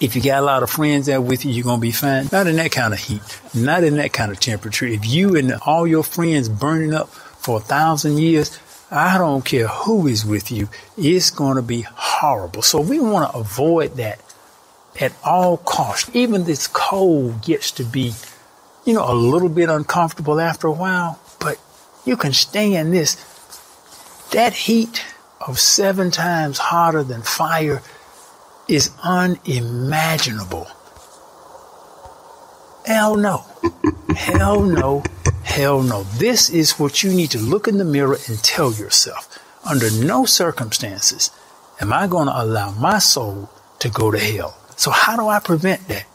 If 0.00 0.14
you 0.14 0.22
got 0.22 0.42
a 0.42 0.46
lot 0.46 0.62
of 0.62 0.70
friends 0.70 1.06
there 1.06 1.20
with 1.20 1.44
you, 1.44 1.50
you're 1.50 1.64
going 1.64 1.80
to 1.80 1.82
be 1.82 1.90
fine. 1.90 2.28
Not 2.30 2.46
in 2.46 2.56
that 2.56 2.70
kind 2.70 2.94
of 2.94 3.00
heat, 3.00 3.40
not 3.54 3.82
in 3.82 3.96
that 3.96 4.12
kind 4.12 4.30
of 4.30 4.38
temperature. 4.38 4.86
If 4.86 5.04
you 5.06 5.36
and 5.36 5.54
all 5.66 5.86
your 5.86 6.04
friends 6.04 6.48
burning 6.48 6.94
up 6.94 7.08
for 7.08 7.56
a 7.58 7.60
thousand 7.60 8.18
years, 8.18 8.58
I 8.90 9.18
don't 9.18 9.44
care 9.44 9.66
who 9.66 10.06
is 10.06 10.24
with 10.24 10.50
you, 10.50 10.68
it's 10.96 11.30
going 11.30 11.56
to 11.56 11.62
be 11.62 11.82
horrible. 11.82 12.62
So 12.62 12.80
we 12.80 13.00
want 13.00 13.30
to 13.30 13.38
avoid 13.38 13.96
that 13.96 14.20
at 15.00 15.12
all 15.24 15.58
costs. 15.58 16.10
Even 16.14 16.44
this 16.44 16.66
cold 16.68 17.42
gets 17.42 17.70
to 17.72 17.84
be, 17.84 18.14
you 18.84 18.94
know, 18.94 19.10
a 19.10 19.14
little 19.14 19.50
bit 19.50 19.68
uncomfortable 19.68 20.40
after 20.40 20.66
a 20.66 20.72
while, 20.72 21.20
but 21.38 21.58
you 22.04 22.16
can 22.16 22.32
stand 22.32 22.92
this. 22.92 23.16
That 24.30 24.54
heat 24.54 25.04
of 25.46 25.58
seven 25.58 26.10
times 26.10 26.58
hotter 26.58 27.02
than 27.02 27.22
fire 27.22 27.82
is 28.68 28.90
unimaginable. 29.02 30.68
Hell 32.84 33.16
no. 33.16 33.44
hell 34.16 34.62
no. 34.62 35.02
Hell 35.44 35.82
no. 35.82 36.02
This 36.04 36.50
is 36.50 36.78
what 36.78 37.02
you 37.02 37.12
need 37.12 37.30
to 37.32 37.38
look 37.38 37.68
in 37.68 37.78
the 37.78 37.84
mirror 37.84 38.18
and 38.28 38.38
tell 38.42 38.72
yourself. 38.72 39.38
Under 39.64 39.90
no 39.90 40.24
circumstances 40.24 41.30
am 41.80 41.92
I 41.92 42.06
going 42.06 42.26
to 42.26 42.42
allow 42.42 42.70
my 42.72 42.98
soul 42.98 43.50
to 43.80 43.88
go 43.88 44.10
to 44.10 44.18
hell. 44.18 44.56
So 44.76 44.90
how 44.90 45.16
do 45.16 45.28
I 45.28 45.40
prevent 45.40 45.88
that? 45.88 46.06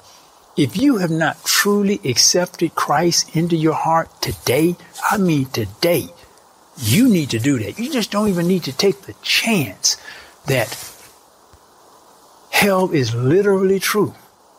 If 0.56 0.78
you 0.78 0.98
have 0.98 1.12
not 1.12 1.44
truly 1.44 2.00
accepted 2.06 2.76
Christ 2.76 3.36
into 3.36 3.56
your 3.56 3.74
heart 3.74 4.10
today, 4.22 4.76
I 5.10 5.18
mean 5.18 5.46
today, 5.46 6.10
you 6.78 7.08
need 7.08 7.30
to 7.32 7.40
do 7.40 7.60
that. 7.60 7.80
You 7.80 7.92
just 7.92 8.12
don't 8.12 8.30
even 8.30 8.48
need 8.48 8.64
to 8.64 8.76
take 8.76 9.02
the 9.02 9.16
chance 9.22 9.98
that 10.48 10.78
hell 12.52 12.92
is 12.92 13.14
literally 13.14 13.80
true. 13.80 14.14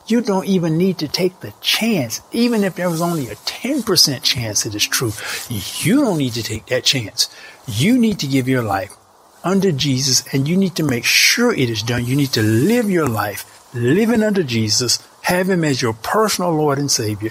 You 0.06 0.21
don't 0.21 0.47
even 0.47 0.76
need 0.76 0.99
to 0.99 1.09
take 1.09 1.40
the 1.40 1.54
chance. 1.61 2.21
Even 2.30 2.62
if 2.62 2.75
there 2.75 2.90
was 2.90 3.00
only 3.00 3.28
a 3.28 3.37
10% 3.37 4.23
chance 4.23 4.66
it 4.66 4.75
is 4.75 4.87
true, 4.87 5.12
you 5.49 6.02
don't 6.02 6.18
need 6.18 6.35
to 6.35 6.42
take 6.42 6.66
that 6.66 6.85
chance. 6.85 7.35
You 7.66 7.99
need 7.99 8.18
to 8.18 8.26
give 8.26 8.47
your 8.47 8.62
life 8.62 8.94
under 9.42 9.73
Jesus 9.73 10.25
and 10.33 10.47
you 10.47 10.56
need 10.56 10.76
to 10.76 10.83
make 10.83 11.04
sure 11.04 11.52
it 11.52 11.71
is 11.71 11.83
done. 11.83 12.04
You 12.04 12.16
need 12.16 12.33
to 12.33 12.42
live 12.42 12.90
your 12.90 13.06
life 13.09 13.50
living 13.75 14.23
under 14.23 14.42
Jesus, 14.42 14.99
have 15.23 15.50
Him 15.50 15.64
as 15.64 15.83
your 15.83 15.94
personal 15.94 16.52
Lord 16.52 16.78
and 16.78 16.90
Savior. 16.90 17.30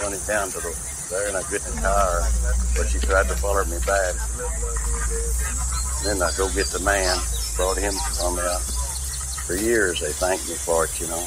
Running 0.00 0.20
down 0.32 0.48
to 0.48 0.60
the 0.60 0.72
there 1.10 1.28
and 1.28 1.36
I 1.36 1.42
get 1.50 1.60
in 1.68 1.76
the 1.76 1.82
car, 1.82 2.22
but 2.74 2.88
she 2.88 2.98
tried 2.98 3.28
to 3.28 3.36
follow 3.36 3.62
me 3.66 3.76
back. 3.84 4.16
Then 6.04 6.22
I 6.22 6.32
go 6.38 6.48
get 6.54 6.68
the 6.68 6.80
man, 6.80 7.18
brought 7.54 7.76
him 7.76 7.92
on 8.24 8.36
me. 8.36 8.42
For 9.44 9.56
years 9.56 10.00
they 10.00 10.10
thanked 10.12 10.48
me 10.48 10.54
for 10.54 10.86
it, 10.86 10.98
you 10.98 11.08
know. 11.08 11.20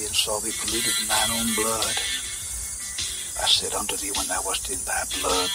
Thee 0.00 0.06
and 0.06 0.16
saw 0.16 0.40
thee 0.40 0.52
polluted 0.60 0.94
in 1.00 1.08
thine 1.08 1.30
own 1.32 1.54
blood, 1.54 1.96
I 3.40 3.46
said 3.46 3.74
unto 3.74 3.96
thee 3.96 4.12
when 4.16 4.26
thou 4.28 4.42
wast 4.42 4.70
in 4.70 4.78
thy 4.84 5.04
blood, 5.20 5.50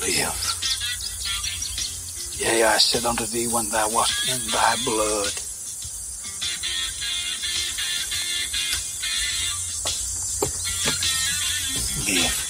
live. 0.00 0.38
Yea, 2.38 2.64
I 2.64 2.78
said 2.78 3.04
unto 3.04 3.26
thee 3.26 3.46
when 3.46 3.68
thou 3.68 3.88
wast 3.90 4.28
in 4.28 4.40
thy 4.50 4.76
blood, 4.84 5.32
live. 12.06 12.40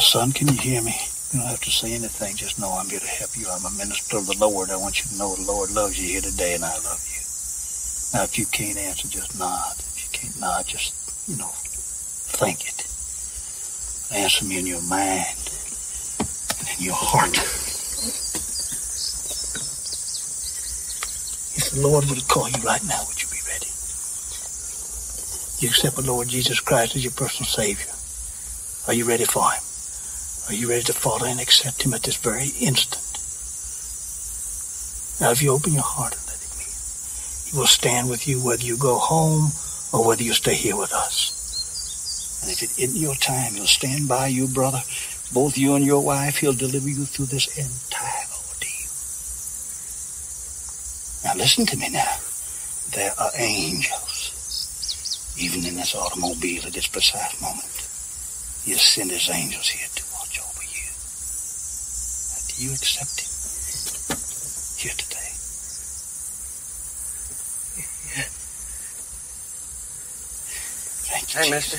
Son, 0.00 0.32
can 0.32 0.48
you 0.48 0.54
hear 0.54 0.82
me? 0.82 1.11
You 1.32 1.38
don't 1.40 1.48
have 1.48 1.60
to 1.62 1.70
say 1.70 1.94
anything. 1.94 2.36
Just 2.36 2.60
know 2.60 2.72
I'm 2.72 2.90
here 2.90 3.00
to 3.00 3.06
help 3.06 3.30
you. 3.38 3.46
I'm 3.48 3.64
a 3.64 3.70
minister 3.70 4.18
of 4.18 4.26
the 4.26 4.36
Lord. 4.38 4.68
I 4.68 4.76
want 4.76 5.02
you 5.02 5.08
to 5.10 5.16
know 5.16 5.34
the 5.34 5.50
Lord 5.50 5.70
loves 5.70 5.98
you 5.98 6.06
here 6.06 6.20
today, 6.20 6.54
and 6.54 6.62
I 6.62 6.74
love 6.84 7.00
you. 7.08 7.20
Now, 8.12 8.24
if 8.24 8.36
you 8.36 8.44
can't 8.44 8.76
answer, 8.76 9.08
just 9.08 9.38
nod. 9.38 9.72
If 9.78 10.04
you 10.04 10.10
can't 10.12 10.38
nod, 10.38 10.66
just, 10.66 10.92
you 11.26 11.38
know, 11.38 11.48
think 12.36 12.68
it. 12.68 12.86
Answer 14.14 14.44
me 14.44 14.58
in 14.58 14.66
your 14.66 14.82
mind 14.82 15.24
and 16.60 16.68
in 16.76 16.84
your 16.84 17.00
heart. 17.00 17.32
If 21.56 21.70
the 21.72 21.80
Lord 21.80 22.04
were 22.10 22.16
to 22.16 22.26
call 22.26 22.50
you 22.50 22.60
right 22.62 22.84
now, 22.84 23.00
would 23.08 23.22
you 23.22 23.28
be 23.32 23.40
ready? 23.48 23.72
You 25.64 25.72
accept 25.72 25.96
the 25.96 26.04
Lord 26.04 26.28
Jesus 26.28 26.60
Christ 26.60 26.94
as 26.94 27.02
your 27.02 27.12
personal 27.16 27.48
Savior. 27.48 27.88
Are 28.86 28.92
you 28.92 29.08
ready 29.08 29.24
for 29.24 29.50
him? 29.50 29.62
Are 30.48 30.54
you 30.54 30.68
ready 30.68 30.82
to 30.84 30.92
follow 30.92 31.26
and 31.26 31.40
accept 31.40 31.84
him 31.84 31.94
at 31.94 32.02
this 32.02 32.16
very 32.16 32.48
instant? 32.60 33.00
Now, 35.20 35.30
if 35.30 35.40
you 35.40 35.52
open 35.52 35.72
your 35.72 35.82
heart 35.82 36.14
and 36.14 36.26
let 36.26 36.42
him 36.42 36.58
in, 36.58 36.66
he 37.50 37.56
will 37.56 37.66
stand 37.66 38.10
with 38.10 38.26
you 38.26 38.40
whether 38.42 38.64
you 38.64 38.76
go 38.76 38.98
home 38.98 39.52
or 39.92 40.04
whether 40.06 40.22
you 40.22 40.32
stay 40.32 40.54
here 40.54 40.76
with 40.76 40.92
us. 40.92 42.40
And 42.42 42.50
if 42.50 42.62
it 42.62 42.76
isn't 42.82 43.00
your 43.00 43.14
time, 43.14 43.54
he'll 43.54 43.66
stand 43.66 44.08
by 44.08 44.26
you, 44.26 44.48
brother. 44.48 44.82
Both 45.32 45.56
you 45.56 45.74
and 45.74 45.84
your 45.84 46.04
wife, 46.04 46.38
he'll 46.38 46.52
deliver 46.52 46.88
you 46.88 47.04
through 47.04 47.26
this 47.26 47.46
entire 47.56 48.26
ordeal. 48.34 48.90
Now, 51.24 51.38
listen 51.38 51.66
to 51.66 51.76
me 51.76 51.88
now. 51.90 52.16
There 52.90 53.12
are 53.16 53.30
angels, 53.38 54.34
even 55.38 55.64
in 55.64 55.76
this 55.76 55.94
automobile 55.94 56.66
at 56.66 56.72
this 56.72 56.88
precise 56.88 57.40
moment. 57.40 57.88
He 58.64 58.72
has 58.72 58.82
sent 58.82 59.12
his 59.12 59.30
angels 59.30 59.68
here 59.68 59.88
to. 59.94 60.01
You 62.56 62.70
accept 62.72 63.20
him 63.20 63.28
here 64.78 64.94
today? 64.96 65.18
Thank 71.10 71.34
you, 71.34 71.40
Hey, 71.40 71.50
Jesus. 71.50 71.72
mister. 71.72 71.78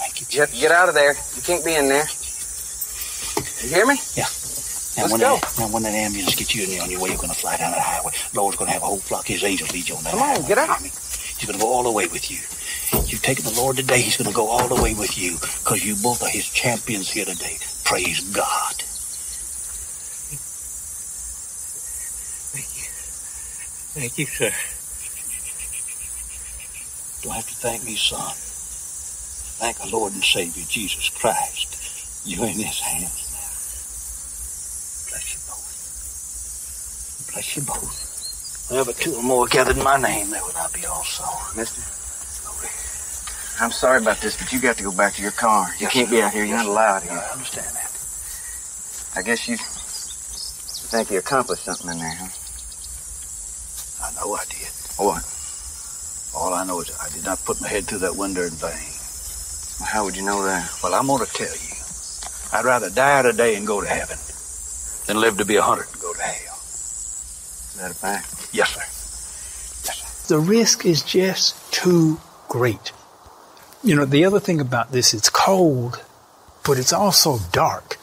Thank 0.00 0.20
you, 0.20 0.26
You 0.30 0.40
have 0.40 0.50
to 0.52 0.60
get 0.60 0.72
out 0.72 0.88
of 0.88 0.94
there. 0.94 1.14
You 1.36 1.42
can't 1.42 1.64
be 1.64 1.74
in 1.74 1.88
there. 1.88 2.04
You 3.62 3.68
hear 3.74 3.86
me? 3.86 3.96
Yeah. 4.14 4.24
Now, 4.96 5.02
Let's 5.06 5.12
when 5.12 5.20
go. 5.20 5.36
That, 5.36 5.54
now, 5.58 5.68
when 5.68 5.82
that 5.84 5.94
ambulance 5.94 6.34
gets 6.34 6.54
you 6.54 6.64
in 6.64 6.70
there 6.70 6.82
on 6.82 6.90
your 6.90 7.00
way, 7.00 7.10
you're 7.10 7.18
going 7.18 7.28
to 7.30 7.34
fly 7.38 7.56
down 7.56 7.70
that 7.72 7.80
highway. 7.80 8.12
Lord's 8.34 8.56
going 8.56 8.68
to 8.68 8.72
have 8.72 8.82
a 8.82 8.86
whole 8.86 8.98
flock 8.98 9.22
of 9.22 9.26
his 9.28 9.44
angels 9.44 9.72
lead 9.72 9.88
you 9.88 9.96
on 9.96 10.04
that 10.04 10.10
Come 10.12 10.22
on, 10.22 10.42
get 10.48 10.58
out. 10.58 10.80
He's 10.80 11.46
going 11.46 11.58
to 11.58 11.62
go 11.64 11.70
all 11.72 11.82
the 11.84 11.92
way 11.92 12.06
with 12.08 12.30
you. 12.30 12.38
You've 13.06 13.22
taken 13.22 13.44
the 13.44 13.52
Lord 13.54 13.76
today. 13.76 14.00
He's 14.00 14.16
going 14.16 14.28
to 14.30 14.34
go 14.34 14.48
all 14.48 14.66
the 14.66 14.80
way 14.82 14.94
with 14.94 15.16
you 15.18 15.34
because 15.38 15.84
you 15.84 15.94
both 16.02 16.22
are 16.22 16.28
his 16.28 16.48
champions 16.48 17.10
here 17.10 17.24
today. 17.24 17.58
Praise 17.88 18.20
God. 18.36 18.74
Thank 22.52 22.68
you. 22.76 22.86
Thank 23.96 24.18
you, 24.18 24.26
sir. 24.26 24.52
Don't 27.22 27.34
have 27.34 27.48
to 27.48 27.54
thank 27.54 27.84
me, 27.84 27.96
son. 27.96 28.34
Thank 29.58 29.80
our 29.80 29.88
Lord 29.88 30.12
and 30.12 30.22
Savior, 30.22 30.64
Jesus 30.68 31.08
Christ. 31.08 32.26
You're 32.26 32.44
in 32.44 32.60
his 32.60 32.78
hands 32.78 33.24
now. 33.32 33.48
Bless 35.08 35.32
you 35.32 35.40
both. 35.48 37.32
Bless 37.32 37.56
you 37.56 37.62
both. 37.62 38.68
Whenever 38.68 38.92
two 38.92 39.14
or 39.14 39.22
more 39.22 39.46
gathered 39.46 39.78
in 39.78 39.82
my 39.82 39.96
name, 39.96 40.28
there 40.28 40.44
would 40.44 40.56
I 40.56 40.68
be 40.74 40.84
also. 40.84 41.24
Mister, 41.56 41.80
I'm 43.60 43.72
sorry 43.72 44.00
about 44.00 44.18
this, 44.20 44.36
but 44.36 44.52
you 44.52 44.60
got 44.60 44.76
to 44.76 44.84
go 44.84 44.92
back 44.92 45.14
to 45.14 45.22
your 45.22 45.32
car. 45.32 45.66
You 45.78 45.84
Yes, 45.86 45.92
can't 45.92 46.08
sir. 46.08 46.14
be 46.16 46.22
out 46.22 46.32
here. 46.32 46.44
You're 46.44 46.56
Yes, 46.56 46.66
not 46.66 46.66
sir. 46.66 46.72
allowed 46.72 47.02
I 47.02 47.06
here. 47.06 47.24
understand 47.32 47.66
that. 47.74 47.90
I 49.16 49.22
guess 49.22 49.48
you 49.48 49.56
think 49.56 51.10
you 51.10 51.18
accomplished 51.18 51.64
something 51.64 51.90
in 51.90 51.98
there, 51.98 52.14
huh? 52.14 52.28
I 54.04 54.12
know 54.14 54.34
I 54.34 54.44
did. 54.48 54.68
What? 54.96 55.22
All 56.36 56.54
I 56.54 56.64
know 56.64 56.80
is 56.80 56.90
I 57.00 57.08
did 57.10 57.24
not 57.24 57.44
put 57.44 57.60
my 57.60 57.68
head 57.68 57.86
through 57.86 57.98
that 58.00 58.14
window 58.16 58.42
in 58.42 58.50
vain. 58.50 58.92
Well, 59.80 59.88
how 59.88 60.04
would 60.04 60.16
you 60.16 60.24
know 60.24 60.44
that? 60.44 60.70
Well, 60.82 60.94
I'm 60.94 61.06
going 61.08 61.24
to 61.26 61.32
tell 61.32 61.48
you. 61.50 61.74
I'd 62.52 62.64
rather 62.64 62.90
die 62.90 63.22
today 63.22 63.56
and 63.56 63.66
go 63.66 63.80
to 63.80 63.86
heaven 63.88 64.16
than 65.06 65.20
live 65.20 65.36
to 65.38 65.44
be 65.44 65.56
a 65.56 65.62
hundred 65.62 65.88
and 65.92 66.00
go 66.00 66.12
to 66.14 66.22
hell. 66.22 66.56
Is 66.62 67.74
that 67.80 67.90
a 67.90 67.94
fact? 67.94 68.48
Yes, 68.52 68.70
sir. 68.72 68.84
the 70.34 70.38
risk 70.38 70.86
is 70.86 71.02
just 71.02 71.56
too 71.72 72.20
great. 72.48 72.92
You 73.84 73.94
know, 73.94 74.04
the 74.04 74.24
other 74.24 74.40
thing 74.40 74.60
about 74.60 74.90
this, 74.92 75.14
it's 75.14 75.30
cold, 75.30 76.02
but 76.64 76.78
it's 76.78 76.92
also 76.92 77.38
dark. 77.52 77.96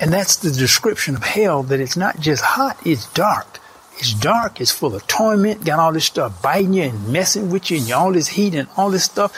And 0.00 0.12
that's 0.12 0.36
the 0.36 0.50
description 0.50 1.14
of 1.14 1.22
hell, 1.22 1.62
that 1.64 1.78
it's 1.78 1.96
not 1.96 2.18
just 2.18 2.42
hot, 2.42 2.76
it's 2.84 3.12
dark. 3.12 3.60
It's 3.98 4.14
dark, 4.14 4.60
it's 4.60 4.72
full 4.72 4.96
of 4.96 5.06
torment, 5.06 5.64
got 5.64 5.78
all 5.78 5.92
this 5.92 6.06
stuff 6.06 6.42
biting 6.42 6.72
you 6.72 6.84
and 6.84 7.12
messing 7.12 7.50
with 7.50 7.70
you 7.70 7.78
and 7.78 7.92
all 7.92 8.12
this 8.12 8.28
heat 8.28 8.54
and 8.54 8.66
all 8.76 8.90
this 8.90 9.04
stuff. 9.04 9.32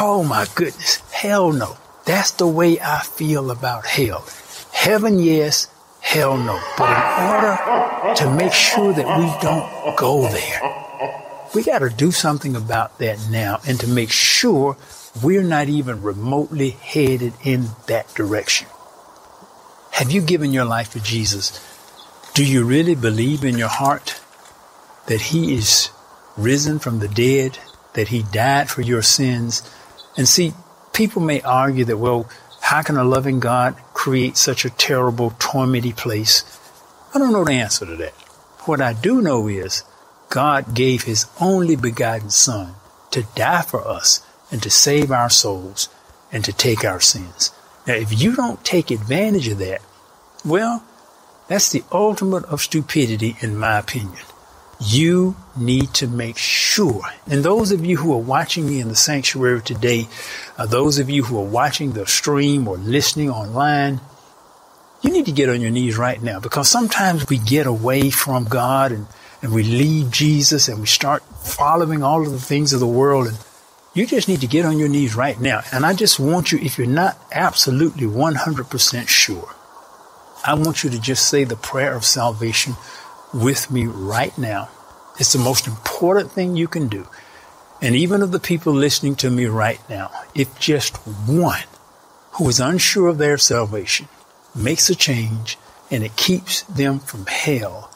Oh 0.00 0.24
my 0.24 0.46
goodness. 0.54 1.02
Hell 1.12 1.52
no. 1.52 1.76
That's 2.06 2.30
the 2.32 2.46
way 2.46 2.80
I 2.80 3.00
feel 3.00 3.50
about 3.50 3.84
hell. 3.86 4.24
Heaven, 4.72 5.18
yes. 5.18 5.68
Hell 6.00 6.36
no. 6.36 6.60
But 6.78 6.90
in 6.90 7.28
order 7.30 8.14
to 8.16 8.34
make 8.34 8.52
sure 8.52 8.92
that 8.92 9.18
we 9.18 9.26
don't 9.42 9.96
go 9.96 10.28
there, 10.28 10.60
we 11.54 11.62
got 11.62 11.78
to 11.78 11.88
do 11.90 12.10
something 12.10 12.56
about 12.56 12.98
that 12.98 13.18
now 13.30 13.60
and 13.66 13.78
to 13.80 13.86
make 13.86 14.10
sure 14.10 14.76
we're 15.22 15.42
not 15.42 15.68
even 15.68 16.02
remotely 16.02 16.70
headed 16.70 17.32
in 17.44 17.68
that 17.86 18.12
direction. 18.14 18.66
Have 19.92 20.10
you 20.10 20.20
given 20.20 20.52
your 20.52 20.64
life 20.64 20.90
to 20.92 21.00
Jesus? 21.00 21.60
Do 22.34 22.44
you 22.44 22.64
really 22.64 22.96
believe 22.96 23.44
in 23.44 23.56
your 23.56 23.68
heart 23.68 24.20
that 25.06 25.20
He 25.20 25.54
is 25.54 25.90
risen 26.36 26.80
from 26.80 26.98
the 26.98 27.06
dead, 27.06 27.58
that 27.92 28.08
He 28.08 28.24
died 28.24 28.68
for 28.68 28.82
your 28.82 29.02
sins? 29.02 29.62
And 30.16 30.26
see, 30.26 30.52
people 30.92 31.22
may 31.22 31.40
argue 31.42 31.84
that, 31.84 31.98
well, 31.98 32.28
how 32.60 32.82
can 32.82 32.96
a 32.96 33.04
loving 33.04 33.38
God 33.38 33.76
create 33.92 34.36
such 34.36 34.64
a 34.64 34.70
terrible, 34.70 35.30
tormenty 35.32 35.96
place? 35.96 36.42
I 37.14 37.20
don't 37.20 37.32
know 37.32 37.44
the 37.44 37.52
answer 37.52 37.86
to 37.86 37.94
that. 37.96 38.14
What 38.64 38.80
I 38.80 38.94
do 38.94 39.22
know 39.22 39.46
is 39.46 39.84
God 40.34 40.74
gave 40.74 41.04
His 41.04 41.26
only 41.40 41.76
begotten 41.76 42.28
Son 42.28 42.74
to 43.12 43.22
die 43.36 43.62
for 43.62 43.86
us 43.86 44.26
and 44.50 44.60
to 44.64 44.68
save 44.68 45.12
our 45.12 45.30
souls 45.30 45.88
and 46.32 46.44
to 46.44 46.52
take 46.52 46.84
our 46.84 46.98
sins. 46.98 47.52
Now, 47.86 47.94
if 47.94 48.20
you 48.20 48.34
don't 48.34 48.64
take 48.64 48.90
advantage 48.90 49.46
of 49.46 49.58
that, 49.58 49.80
well, 50.44 50.82
that's 51.46 51.70
the 51.70 51.84
ultimate 51.92 52.44
of 52.46 52.62
stupidity, 52.62 53.36
in 53.42 53.56
my 53.56 53.78
opinion. 53.78 54.24
You 54.80 55.36
need 55.56 55.94
to 55.94 56.08
make 56.08 56.36
sure, 56.36 57.02
and 57.28 57.44
those 57.44 57.70
of 57.70 57.86
you 57.86 57.98
who 57.98 58.12
are 58.12 58.18
watching 58.18 58.66
me 58.66 58.80
in 58.80 58.88
the 58.88 58.96
sanctuary 58.96 59.62
today, 59.62 60.08
uh, 60.58 60.66
those 60.66 60.98
of 60.98 61.08
you 61.08 61.22
who 61.22 61.38
are 61.38 61.46
watching 61.46 61.92
the 61.92 62.08
stream 62.08 62.66
or 62.66 62.76
listening 62.76 63.30
online, 63.30 64.00
you 65.00 65.12
need 65.12 65.26
to 65.26 65.32
get 65.32 65.48
on 65.48 65.60
your 65.60 65.70
knees 65.70 65.96
right 65.96 66.20
now 66.20 66.40
because 66.40 66.68
sometimes 66.68 67.28
we 67.28 67.38
get 67.38 67.68
away 67.68 68.10
from 68.10 68.46
God 68.46 68.90
and, 68.90 69.06
and 69.44 69.52
we 69.52 69.62
leave 69.62 70.10
Jesus 70.10 70.68
and 70.68 70.80
we 70.80 70.86
start 70.86 71.22
following 71.22 72.02
all 72.02 72.22
of 72.22 72.32
the 72.32 72.40
things 72.40 72.72
of 72.72 72.80
the 72.80 72.86
world 72.86 73.26
and 73.26 73.36
you 73.92 74.06
just 74.06 74.26
need 74.26 74.40
to 74.40 74.46
get 74.46 74.64
on 74.64 74.78
your 74.78 74.88
knees 74.88 75.14
right 75.14 75.38
now. 75.38 75.60
And 75.70 75.84
I 75.84 75.92
just 75.92 76.18
want 76.18 76.50
you, 76.50 76.58
if 76.58 76.78
you're 76.78 76.86
not 76.86 77.18
absolutely 77.30 78.06
100% 78.06 79.06
sure, 79.06 79.54
I 80.46 80.54
want 80.54 80.82
you 80.82 80.88
to 80.88 80.98
just 80.98 81.28
say 81.28 81.44
the 81.44 81.56
prayer 81.56 81.94
of 81.94 82.06
salvation 82.06 82.74
with 83.34 83.70
me 83.70 83.84
right 83.84 84.36
now. 84.38 84.70
It's 85.20 85.34
the 85.34 85.38
most 85.38 85.66
important 85.66 86.32
thing 86.32 86.56
you 86.56 86.66
can 86.66 86.88
do. 86.88 87.06
And 87.82 87.94
even 87.94 88.22
of 88.22 88.32
the 88.32 88.40
people 88.40 88.72
listening 88.72 89.14
to 89.16 89.30
me 89.30 89.44
right 89.44 89.80
now, 89.90 90.10
if 90.34 90.58
just 90.58 90.96
one 91.28 91.64
who 92.32 92.48
is 92.48 92.60
unsure 92.60 93.08
of 93.08 93.18
their 93.18 93.36
salvation 93.36 94.08
makes 94.54 94.88
a 94.88 94.94
change 94.94 95.58
and 95.90 96.02
it 96.02 96.16
keeps 96.16 96.62
them 96.62 96.98
from 96.98 97.26
hell, 97.26 97.93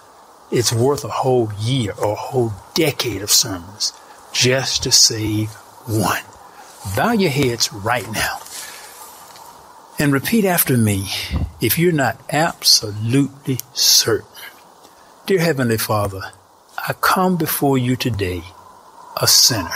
it's 0.50 0.72
worth 0.72 1.04
a 1.04 1.08
whole 1.08 1.52
year 1.60 1.92
or 1.98 2.12
a 2.12 2.16
whole 2.16 2.52
decade 2.74 3.22
of 3.22 3.30
sermons 3.30 3.92
just 4.32 4.82
to 4.84 4.92
save 4.92 5.50
one. 5.86 6.22
Bow 6.96 7.12
your 7.12 7.30
heads 7.30 7.72
right 7.72 8.10
now 8.12 8.38
and 9.98 10.12
repeat 10.12 10.44
after 10.44 10.76
me 10.76 11.06
if 11.60 11.78
you're 11.78 11.92
not 11.92 12.20
absolutely 12.30 13.58
certain. 13.74 14.28
Dear 15.26 15.40
Heavenly 15.40 15.78
Father, 15.78 16.22
I 16.78 16.94
come 16.94 17.36
before 17.36 17.76
you 17.76 17.96
today 17.96 18.42
a 19.20 19.26
sinner. 19.26 19.68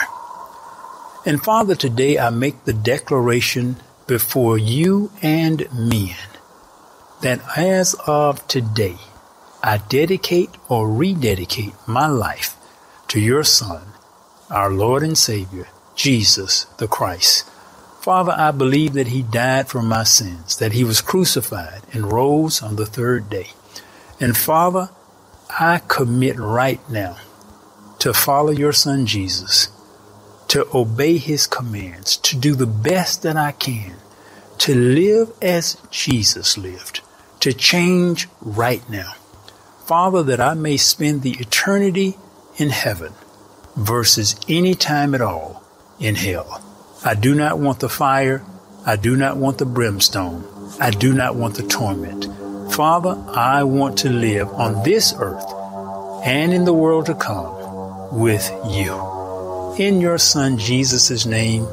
And 1.26 1.42
Father, 1.42 1.74
today 1.74 2.18
I 2.18 2.30
make 2.30 2.64
the 2.64 2.72
declaration 2.72 3.76
before 4.06 4.58
you 4.58 5.10
and 5.20 5.66
men 5.72 6.16
that 7.20 7.40
as 7.56 7.94
of 8.06 8.46
today, 8.48 8.96
I 9.64 9.78
dedicate 9.78 10.50
or 10.68 10.90
rededicate 10.90 11.74
my 11.86 12.06
life 12.08 12.56
to 13.08 13.20
your 13.20 13.44
Son, 13.44 13.92
our 14.50 14.70
Lord 14.70 15.02
and 15.02 15.16
Savior, 15.16 15.68
Jesus 15.94 16.64
the 16.78 16.88
Christ. 16.88 17.48
Father, 18.00 18.32
I 18.36 18.50
believe 18.50 18.94
that 18.94 19.08
he 19.08 19.22
died 19.22 19.68
for 19.68 19.80
my 19.80 20.02
sins, 20.02 20.56
that 20.56 20.72
he 20.72 20.82
was 20.82 21.00
crucified 21.00 21.82
and 21.92 22.12
rose 22.12 22.60
on 22.60 22.74
the 22.74 22.86
third 22.86 23.30
day. 23.30 23.50
And 24.18 24.36
Father, 24.36 24.90
I 25.48 25.80
commit 25.86 26.40
right 26.40 26.80
now 26.90 27.18
to 28.00 28.12
follow 28.12 28.50
your 28.50 28.72
son 28.72 29.06
Jesus, 29.06 29.68
to 30.48 30.66
obey 30.74 31.18
his 31.18 31.46
commands, 31.46 32.16
to 32.16 32.36
do 32.36 32.56
the 32.56 32.66
best 32.66 33.22
that 33.22 33.36
I 33.36 33.52
can, 33.52 33.94
to 34.58 34.74
live 34.74 35.32
as 35.40 35.76
Jesus 35.92 36.58
lived, 36.58 37.00
to 37.38 37.52
change 37.52 38.26
right 38.40 38.82
now. 38.90 39.14
Father, 39.86 40.22
that 40.22 40.40
I 40.40 40.54
may 40.54 40.76
spend 40.76 41.22
the 41.22 41.32
eternity 41.32 42.16
in 42.56 42.70
heaven 42.70 43.12
versus 43.76 44.36
any 44.48 44.74
time 44.74 45.14
at 45.14 45.20
all 45.20 45.62
in 45.98 46.14
hell. 46.14 46.62
I 47.04 47.14
do 47.14 47.34
not 47.34 47.58
want 47.58 47.80
the 47.80 47.88
fire 47.88 48.44
I 48.84 48.96
do 48.96 49.14
not 49.14 49.36
want 49.36 49.58
the 49.58 49.64
brimstone. 49.64 50.44
I 50.80 50.90
do 50.90 51.12
not 51.12 51.36
want 51.36 51.54
the 51.54 51.62
torment. 51.62 52.24
Father, 52.74 53.16
I 53.28 53.62
want 53.62 53.98
to 53.98 54.10
live 54.10 54.48
on 54.48 54.82
this 54.82 55.14
earth 55.16 55.44
and 56.24 56.52
in 56.52 56.64
the 56.64 56.74
world 56.74 57.06
to 57.06 57.14
come 57.14 58.18
with 58.18 58.50
you. 58.70 59.76
In 59.78 60.00
your 60.00 60.18
Son 60.18 60.58
Jesus' 60.58 61.26
name, 61.26 61.64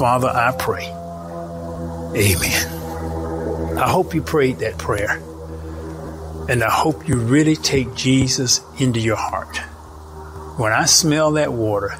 Father, 0.00 0.28
I 0.28 0.52
pray. 0.58 0.86
Amen. 2.16 3.78
I 3.78 3.88
hope 3.88 4.12
you 4.12 4.22
prayed 4.22 4.58
that 4.58 4.78
prayer. 4.78 5.22
And 6.48 6.62
I 6.64 6.70
hope 6.70 7.08
you 7.08 7.16
really 7.16 7.56
take 7.56 7.94
Jesus 7.94 8.60
into 8.78 9.00
your 9.00 9.16
heart. 9.16 9.58
When 10.58 10.72
I 10.72 10.86
smell 10.86 11.32
that 11.32 11.52
water 11.52 11.94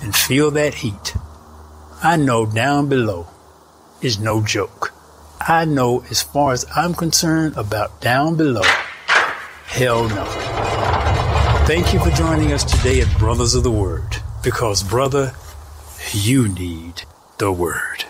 and 0.00 0.14
feel 0.14 0.50
that 0.52 0.74
heat, 0.74 1.14
I 2.02 2.16
know 2.16 2.46
down 2.46 2.88
below 2.88 3.26
is 4.00 4.18
no 4.18 4.42
joke. 4.42 4.94
I 5.40 5.64
know 5.64 6.04
as 6.10 6.22
far 6.22 6.52
as 6.52 6.64
I'm 6.74 6.94
concerned 6.94 7.56
about 7.56 8.00
down 8.00 8.36
below, 8.36 8.62
hell 9.66 10.08
no. 10.08 10.24
Thank 11.66 11.92
you 11.92 12.00
for 12.00 12.10
joining 12.10 12.52
us 12.52 12.64
today 12.64 13.00
at 13.00 13.18
Brothers 13.18 13.54
of 13.54 13.62
the 13.64 13.70
Word, 13.70 14.16
because 14.42 14.82
brother, 14.82 15.34
you 16.12 16.48
need 16.48 17.02
the 17.38 17.52
Word. 17.52 18.04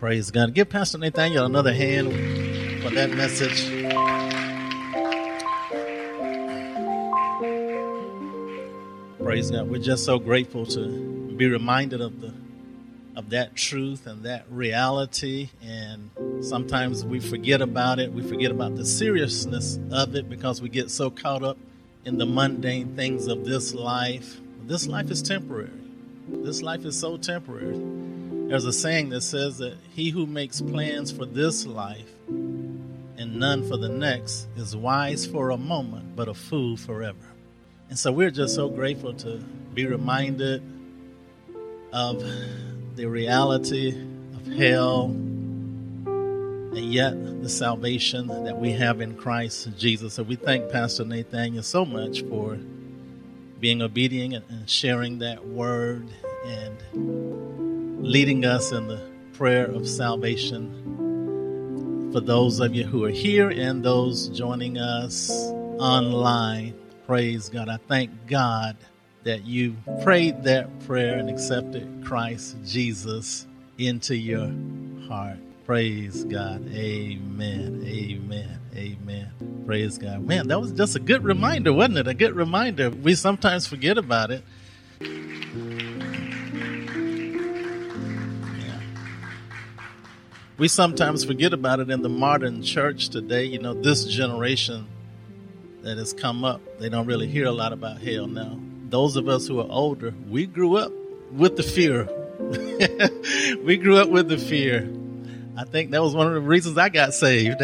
Praise 0.00 0.30
God. 0.30 0.54
Give 0.54 0.66
Pastor 0.66 0.96
Nathaniel 0.96 1.44
another 1.44 1.74
hand 1.74 2.08
for 2.82 2.88
that 2.88 3.10
message. 3.10 3.68
Praise 9.22 9.50
God. 9.50 9.68
We're 9.68 9.82
just 9.82 10.06
so 10.06 10.18
grateful 10.18 10.64
to 10.64 10.88
be 11.36 11.48
reminded 11.48 12.00
of 12.00 12.22
the 12.22 12.32
of 13.14 13.28
that 13.30 13.54
truth 13.54 14.06
and 14.06 14.22
that 14.22 14.46
reality 14.50 15.50
and 15.62 16.08
sometimes 16.40 17.04
we 17.04 17.20
forget 17.20 17.60
about 17.60 17.98
it. 17.98 18.10
We 18.10 18.22
forget 18.22 18.50
about 18.50 18.76
the 18.76 18.86
seriousness 18.86 19.78
of 19.92 20.14
it 20.14 20.30
because 20.30 20.62
we 20.62 20.70
get 20.70 20.90
so 20.90 21.10
caught 21.10 21.42
up 21.42 21.58
in 22.06 22.16
the 22.16 22.24
mundane 22.24 22.96
things 22.96 23.26
of 23.26 23.44
this 23.44 23.74
life. 23.74 24.40
This 24.62 24.86
life 24.86 25.10
is 25.10 25.20
temporary. 25.20 25.68
This 26.26 26.62
life 26.62 26.86
is 26.86 26.98
so 26.98 27.18
temporary. 27.18 28.00
There's 28.50 28.64
a 28.64 28.72
saying 28.72 29.10
that 29.10 29.20
says 29.20 29.58
that 29.58 29.76
he 29.94 30.10
who 30.10 30.26
makes 30.26 30.60
plans 30.60 31.12
for 31.12 31.24
this 31.24 31.64
life 31.66 32.10
and 32.26 33.36
none 33.36 33.68
for 33.68 33.76
the 33.76 33.88
next 33.88 34.48
is 34.56 34.74
wise 34.74 35.24
for 35.24 35.50
a 35.50 35.56
moment, 35.56 36.16
but 36.16 36.26
a 36.26 36.34
fool 36.34 36.76
forever. 36.76 37.28
And 37.90 37.96
so 37.96 38.10
we're 38.10 38.32
just 38.32 38.56
so 38.56 38.68
grateful 38.68 39.14
to 39.14 39.36
be 39.72 39.86
reminded 39.86 40.64
of 41.92 42.24
the 42.96 43.06
reality 43.06 43.90
of 43.90 44.44
hell 44.58 45.04
and 45.04 46.92
yet 46.92 47.12
the 47.44 47.48
salvation 47.48 48.26
that 48.26 48.58
we 48.58 48.72
have 48.72 49.00
in 49.00 49.14
Christ 49.14 49.68
Jesus. 49.78 50.14
So 50.14 50.24
we 50.24 50.34
thank 50.34 50.72
Pastor 50.72 51.04
Nathaniel 51.04 51.62
so 51.62 51.84
much 51.84 52.22
for 52.22 52.58
being 53.60 53.80
obedient 53.80 54.44
and 54.48 54.68
sharing 54.68 55.20
that 55.20 55.46
word 55.46 56.08
and 56.44 57.49
leading 58.00 58.44
us 58.46 58.72
in 58.72 58.88
the 58.88 59.00
prayer 59.34 59.66
of 59.66 59.86
salvation 59.86 60.88
for 62.12 62.20
those 62.20 62.58
of 62.58 62.74
you 62.74 62.84
who 62.84 63.04
are 63.04 63.10
here 63.10 63.50
and 63.50 63.84
those 63.84 64.28
joining 64.28 64.78
us 64.78 65.30
online. 65.30 66.74
Praise 67.06 67.50
God. 67.50 67.68
I 67.68 67.76
thank 67.76 68.10
God 68.26 68.76
that 69.24 69.44
you 69.44 69.76
prayed 70.02 70.44
that 70.44 70.80
prayer 70.86 71.18
and 71.18 71.28
accepted 71.28 72.02
Christ 72.04 72.56
Jesus 72.64 73.46
into 73.78 74.16
your 74.16 74.50
heart. 75.06 75.36
Praise 75.66 76.24
God. 76.24 76.66
Amen. 76.72 77.84
Amen. 77.86 78.58
Amen. 78.74 79.62
Praise 79.66 79.98
God. 79.98 80.26
Man, 80.26 80.48
that 80.48 80.58
was 80.58 80.72
just 80.72 80.96
a 80.96 81.00
good 81.00 81.22
reminder, 81.22 81.72
wasn't 81.72 81.98
it? 81.98 82.08
A 82.08 82.14
good 82.14 82.34
reminder. 82.34 82.88
We 82.90 83.14
sometimes 83.14 83.66
forget 83.66 83.98
about 83.98 84.30
it. 84.30 84.42
We 90.60 90.68
sometimes 90.68 91.24
forget 91.24 91.54
about 91.54 91.80
it 91.80 91.88
in 91.88 92.02
the 92.02 92.08
modern 92.10 92.62
church 92.62 93.08
today. 93.08 93.44
You 93.44 93.60
know, 93.60 93.72
this 93.72 94.04
generation 94.04 94.86
that 95.80 95.96
has 95.96 96.12
come 96.12 96.44
up, 96.44 96.60
they 96.78 96.90
don't 96.90 97.06
really 97.06 97.28
hear 97.28 97.46
a 97.46 97.50
lot 97.50 97.72
about 97.72 98.02
hell 98.02 98.26
now. 98.26 98.60
Those 98.90 99.16
of 99.16 99.26
us 99.26 99.46
who 99.46 99.58
are 99.60 99.66
older, 99.70 100.12
we 100.28 100.44
grew 100.44 100.76
up 100.76 100.92
with 101.32 101.56
the 101.56 101.62
fear. 101.62 102.10
we 103.64 103.78
grew 103.78 103.96
up 103.96 104.10
with 104.10 104.28
the 104.28 104.36
fear. 104.36 104.86
I 105.56 105.64
think 105.64 105.92
that 105.92 106.02
was 106.02 106.14
one 106.14 106.26
of 106.26 106.34
the 106.34 106.42
reasons 106.42 106.76
I 106.76 106.90
got 106.90 107.14
saved. 107.14 107.58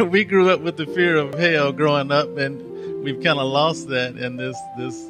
we 0.00 0.24
grew 0.24 0.50
up 0.50 0.60
with 0.60 0.76
the 0.76 0.86
fear 0.86 1.18
of 1.18 1.34
hell 1.34 1.70
growing 1.70 2.10
up, 2.10 2.36
and 2.36 3.04
we've 3.04 3.22
kind 3.22 3.38
of 3.38 3.46
lost 3.46 3.86
that 3.90 4.16
in 4.16 4.36
this 4.36 4.56
this 4.76 5.09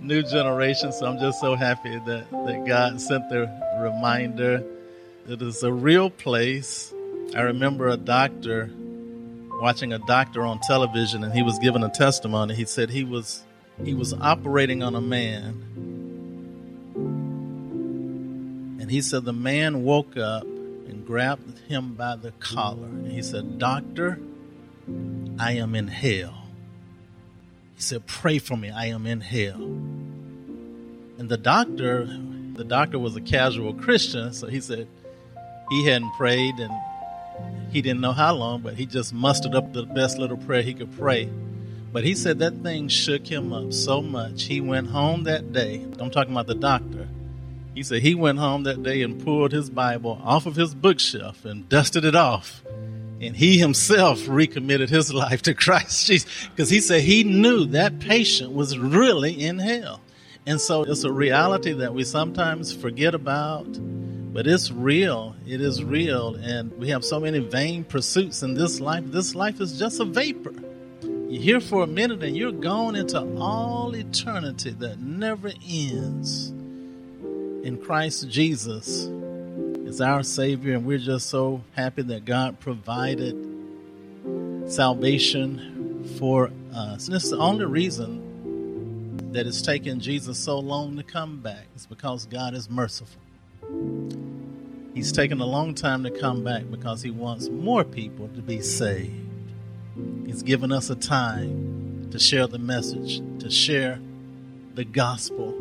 new 0.00 0.22
generation. 0.22 0.92
So 0.92 1.06
I'm 1.06 1.18
just 1.18 1.40
so 1.40 1.54
happy 1.54 1.98
that 2.06 2.30
that 2.30 2.64
God 2.66 3.00
sent 3.00 3.28
the 3.28 3.48
reminder. 3.80 4.64
It 5.28 5.42
is 5.42 5.62
a 5.62 5.72
real 5.72 6.10
place. 6.10 6.92
I 7.34 7.42
remember 7.42 7.88
a 7.88 7.96
doctor 7.96 8.70
watching 9.60 9.92
a 9.92 9.98
doctor 9.98 10.42
on 10.42 10.60
television 10.60 11.24
and 11.24 11.32
he 11.32 11.42
was 11.42 11.58
giving 11.58 11.82
a 11.82 11.90
testimony. 11.90 12.54
He 12.54 12.64
said 12.64 12.90
he 12.90 13.04
was 13.04 13.42
he 13.84 13.94
was 13.94 14.12
operating 14.14 14.82
on 14.82 14.94
a 14.94 15.00
man. 15.00 15.64
And 18.80 18.90
he 18.90 19.02
said 19.02 19.24
the 19.24 19.32
man 19.32 19.84
woke 19.84 20.16
up 20.16 20.44
and 20.44 21.06
grabbed 21.06 21.58
him 21.68 21.94
by 21.94 22.16
the 22.16 22.32
collar 22.32 22.86
and 22.86 23.10
he 23.12 23.22
said, 23.22 23.58
"Doctor, 23.58 24.18
I 25.38 25.52
am 25.52 25.74
in 25.74 25.88
hell." 25.88 26.47
He 27.78 27.82
said, 27.82 28.08
"Pray 28.08 28.38
for 28.40 28.56
me. 28.56 28.70
I 28.70 28.86
am 28.86 29.06
in 29.06 29.20
hell." 29.20 29.62
And 31.16 31.28
the 31.28 31.36
doctor 31.36 32.08
the 32.56 32.64
doctor 32.64 32.98
was 32.98 33.14
a 33.14 33.20
casual 33.20 33.72
Christian, 33.72 34.32
so 34.32 34.48
he 34.48 34.60
said 34.60 34.88
he 35.70 35.84
hadn't 35.84 36.10
prayed 36.14 36.56
and 36.56 36.72
he 37.70 37.80
didn't 37.80 38.00
know 38.00 38.10
how 38.10 38.34
long, 38.34 38.62
but 38.62 38.74
he 38.74 38.84
just 38.84 39.14
mustered 39.14 39.54
up 39.54 39.72
the 39.72 39.84
best 39.84 40.18
little 40.18 40.38
prayer 40.38 40.62
he 40.62 40.74
could 40.74 40.90
pray. 40.98 41.30
But 41.92 42.02
he 42.02 42.16
said 42.16 42.40
that 42.40 42.64
thing 42.64 42.88
shook 42.88 43.24
him 43.28 43.52
up 43.52 43.72
so 43.72 44.02
much. 44.02 44.42
He 44.42 44.60
went 44.60 44.88
home 44.88 45.22
that 45.22 45.52
day. 45.52 45.86
I'm 46.00 46.10
talking 46.10 46.32
about 46.32 46.48
the 46.48 46.56
doctor. 46.56 47.06
He 47.76 47.84
said 47.84 48.02
he 48.02 48.16
went 48.16 48.40
home 48.40 48.64
that 48.64 48.82
day 48.82 49.02
and 49.02 49.24
pulled 49.24 49.52
his 49.52 49.70
Bible 49.70 50.20
off 50.24 50.46
of 50.46 50.56
his 50.56 50.74
bookshelf 50.74 51.44
and 51.44 51.68
dusted 51.68 52.04
it 52.04 52.16
off. 52.16 52.60
And 53.20 53.36
he 53.36 53.58
himself 53.58 54.28
recommitted 54.28 54.90
his 54.90 55.12
life 55.12 55.42
to 55.42 55.54
Christ 55.54 56.06
Jesus 56.06 56.48
because 56.50 56.70
he 56.70 56.80
said 56.80 57.02
he 57.02 57.24
knew 57.24 57.66
that 57.66 57.98
patient 57.98 58.52
was 58.52 58.78
really 58.78 59.44
in 59.44 59.58
hell. 59.58 60.00
And 60.46 60.60
so 60.60 60.82
it's 60.82 61.04
a 61.04 61.12
reality 61.12 61.72
that 61.72 61.92
we 61.92 62.04
sometimes 62.04 62.72
forget 62.72 63.14
about, 63.14 63.66
but 64.32 64.46
it's 64.46 64.70
real. 64.70 65.36
It 65.46 65.60
is 65.60 65.84
real. 65.84 66.36
And 66.36 66.72
we 66.78 66.88
have 66.88 67.04
so 67.04 67.20
many 67.20 67.40
vain 67.40 67.84
pursuits 67.84 68.42
in 68.42 68.54
this 68.54 68.80
life. 68.80 69.04
This 69.06 69.34
life 69.34 69.60
is 69.60 69.78
just 69.78 70.00
a 70.00 70.04
vapor. 70.04 70.54
You're 71.02 71.42
here 71.42 71.60
for 71.60 71.82
a 71.82 71.86
minute 71.86 72.22
and 72.22 72.34
you're 72.34 72.52
gone 72.52 72.96
into 72.96 73.20
all 73.38 73.94
eternity 73.94 74.70
that 74.78 75.00
never 75.00 75.52
ends. 75.68 76.48
In 77.62 77.78
Christ 77.84 78.30
Jesus 78.30 79.10
is 79.88 80.00
our 80.02 80.22
Savior, 80.22 80.74
and 80.74 80.84
we're 80.84 80.98
just 80.98 81.30
so 81.30 81.62
happy 81.74 82.02
that 82.02 82.26
God 82.26 82.60
provided 82.60 83.34
salvation 84.66 86.04
for 86.18 86.50
us. 86.74 87.06
And 87.06 87.16
it's 87.16 87.30
the 87.30 87.38
only 87.38 87.64
reason 87.64 89.32
that 89.32 89.46
it's 89.46 89.62
taken 89.62 89.98
Jesus 89.98 90.38
so 90.38 90.58
long 90.58 90.98
to 90.98 91.02
come 91.02 91.40
back 91.40 91.64
is 91.74 91.86
because 91.86 92.26
God 92.26 92.52
is 92.52 92.68
merciful. 92.68 93.22
He's 94.92 95.10
taken 95.10 95.40
a 95.40 95.46
long 95.46 95.74
time 95.74 96.02
to 96.04 96.10
come 96.10 96.44
back 96.44 96.64
because 96.70 97.00
he 97.00 97.10
wants 97.10 97.48
more 97.48 97.82
people 97.82 98.28
to 98.28 98.42
be 98.42 98.60
saved. 98.60 99.14
He's 100.26 100.42
given 100.42 100.70
us 100.70 100.90
a 100.90 100.96
time 100.96 102.10
to 102.10 102.18
share 102.18 102.46
the 102.46 102.58
message, 102.58 103.22
to 103.40 103.50
share 103.50 103.98
the 104.74 104.84
gospel. 104.84 105.54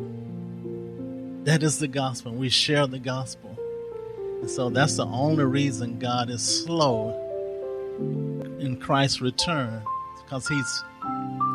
That 1.45 1.63
is 1.63 1.79
the 1.79 1.87
gospel. 1.87 2.33
We 2.33 2.49
share 2.49 2.87
the 2.87 2.99
gospel. 2.99 3.56
And 4.41 4.49
so 4.49 4.69
that's 4.69 4.95
the 4.97 5.05
only 5.05 5.45
reason 5.45 5.99
God 5.99 6.29
is 6.29 6.41
slow 6.41 7.23
in 8.59 8.77
Christ's 8.79 9.21
return 9.21 9.81
because 10.23 10.47
he's 10.47 10.83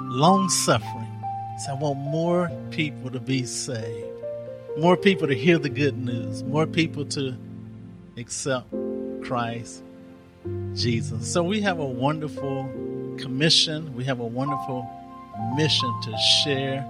long 0.09 0.49
suffering 0.49 1.13
so 1.59 1.71
I 1.71 1.75
want 1.75 1.99
more 1.99 2.51
people 2.71 3.11
to 3.11 3.21
be 3.21 3.45
saved, 3.45 4.09
more 4.79 4.97
people 4.97 5.29
to 5.29 5.35
hear 5.35 5.59
the 5.59 5.69
good 5.69 5.97
news, 5.97 6.43
more 6.43 6.67
people 6.67 7.05
to 7.07 7.37
accept 8.17 8.67
Christ 9.23 9.85
Jesus. 10.75 11.33
So 11.33 11.45
we 11.45 11.61
have 11.61 11.79
a 11.79 11.87
wonderful 11.87 12.65
commission, 13.17 13.95
we 13.95 14.03
have 14.05 14.19
a 14.19 14.27
wonderful 14.27 14.89
mission 15.55 15.93
to 16.03 16.17
share 16.43 16.85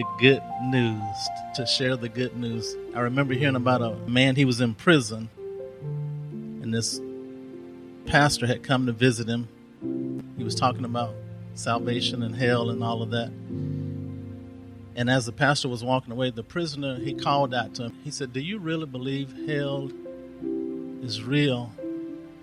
the 0.00 0.06
good 0.18 0.42
news, 0.62 1.28
to 1.54 1.66
share 1.66 1.94
the 1.94 2.08
good 2.08 2.34
news. 2.34 2.74
I 2.94 3.00
remember 3.00 3.34
hearing 3.34 3.56
about 3.56 3.82
a 3.82 3.96
man, 4.08 4.34
he 4.34 4.46
was 4.46 4.62
in 4.62 4.74
prison, 4.74 5.28
and 6.62 6.72
this 6.72 6.98
pastor 8.06 8.46
had 8.46 8.62
come 8.62 8.86
to 8.86 8.92
visit 8.92 9.28
him. 9.28 9.46
He 10.38 10.42
was 10.44 10.54
talking 10.54 10.86
about 10.86 11.14
salvation 11.52 12.22
and 12.22 12.34
hell 12.34 12.70
and 12.70 12.82
all 12.82 13.02
of 13.02 13.10
that. 13.10 13.30
And 14.96 15.10
as 15.10 15.26
the 15.26 15.32
pastor 15.32 15.68
was 15.68 15.84
walking 15.84 16.12
away, 16.12 16.30
the 16.30 16.42
prisoner, 16.42 16.98
he 16.98 17.12
called 17.12 17.52
out 17.52 17.74
to 17.74 17.84
him. 17.84 17.98
He 18.02 18.10
said, 18.10 18.32
Do 18.32 18.40
you 18.40 18.58
really 18.58 18.86
believe 18.86 19.34
hell 19.46 19.90
is 21.02 21.22
real? 21.22 21.70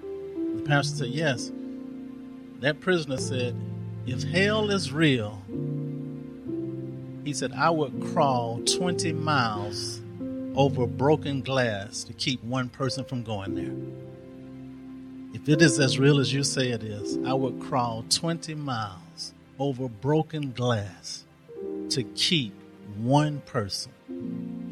The 0.04 0.64
pastor 0.64 0.98
said, 0.98 1.08
Yes. 1.08 1.52
That 2.60 2.82
prisoner 2.82 3.18
said, 3.18 3.56
If 4.06 4.22
hell 4.22 4.70
is 4.70 4.92
real, 4.92 5.42
he 7.28 7.34
said, 7.34 7.52
I 7.52 7.70
would 7.70 8.02
crawl 8.14 8.62
20 8.62 9.12
miles 9.12 10.00
over 10.56 10.88
broken 10.88 11.42
glass 11.42 12.06
to 12.06 12.14
keep 12.14 12.42
one 12.42 12.70
person 12.70 13.04
from 13.04 13.24
going 13.24 13.54
there. 13.54 13.76
If 15.34 15.50
it 15.50 15.62
is 15.62 15.78
as 15.78 16.00
real 16.00 16.22
as 16.22 16.34
you 16.34 16.46
say 16.46 16.70
it 16.70 16.84
is, 16.84 17.18
I 17.28 17.34
would 17.34 17.60
crawl 17.60 18.06
20 18.10 18.56
miles 18.56 19.34
over 19.60 19.90
broken 19.90 20.54
glass 20.54 21.26
to 21.90 22.04
keep 22.16 22.54
one 22.96 23.42
person 23.42 23.92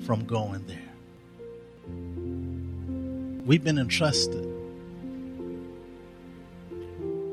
from 0.05 0.25
going 0.25 0.65
there. 0.65 0.79
We've 3.45 3.63
been 3.65 3.77
entrusted 3.77 4.45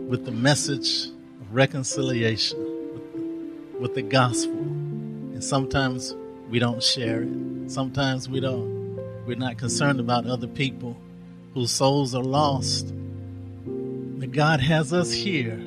with 0.09 0.25
the 0.25 0.33
message 0.33 1.07
of 1.41 1.55
reconciliation, 1.55 2.59
with, 3.81 3.95
the 3.95 4.03
gospel. 4.03 4.72
And 5.43 5.49
sometimes 5.49 6.15
we 6.51 6.61
don't 6.61 6.81
share 6.81 7.25
it. 7.25 7.69
Sometimes 7.69 8.29
we 8.29 8.39
don't. 8.39 8.97
We're 9.27 9.35
not 9.35 9.59
concerned 9.59 9.99
about 9.99 10.25
other 10.25 10.47
people 10.47 10.97
whose 11.53 11.73
souls 11.73 12.15
are 12.15 12.23
lost. 12.23 12.95
But 13.67 14.31
God 14.31 14.61
has 14.61 14.93
us 14.93 15.11
here 15.11 15.59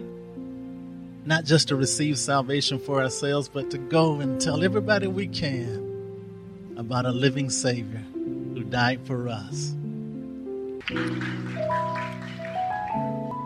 not 1.25 1.43
just 1.43 1.67
to 1.67 1.75
receive 1.75 2.17
salvation 2.17 2.79
for 2.79 3.03
ourselves, 3.03 3.49
but 3.49 3.69
to 3.71 3.77
go 3.77 4.21
and 4.21 4.39
tell 4.39 4.63
everybody 4.63 5.07
we 5.07 5.27
can 5.27 6.73
about 6.77 7.05
a 7.05 7.11
living 7.11 7.49
Savior 7.49 8.01
who 8.13 8.63
died 8.63 9.01
for 9.05 9.27
us. 9.27 9.73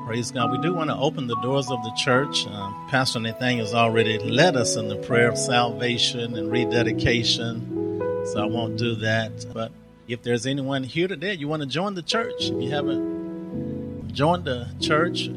Praise 0.10 0.32
God. 0.32 0.50
We 0.50 0.58
do 0.58 0.74
want 0.74 0.90
to 0.90 0.96
open 0.96 1.28
the 1.28 1.36
doors 1.36 1.70
of 1.70 1.84
the 1.84 1.92
church. 1.92 2.48
Um, 2.48 2.88
Pastor 2.90 3.20
Nathaniel's 3.20 3.76
already 3.76 4.18
led 4.18 4.56
us 4.56 4.76
in 4.76 4.88
the 4.88 4.96
prayer 4.96 5.30
of 5.30 5.38
salvation 5.38 6.36
and 6.36 6.52
rededication, 6.52 8.00
so 8.26 8.42
I 8.42 8.48
won't 8.48 8.76
do 8.76 8.96
that. 8.96 9.46
But 9.54 9.72
if 10.08 10.24
there's 10.24 10.48
anyone 10.48 10.84
here 10.84 11.08
today, 11.08 11.36
you 11.36 11.48
want 11.48 11.62
to 11.62 11.68
join 11.68 11.94
the 11.94 12.02
church, 12.02 12.46
if 12.46 12.60
you 12.60 12.72
haven't 12.72 14.12
joined 14.12 14.46
the 14.46 14.68
church, 14.82 15.28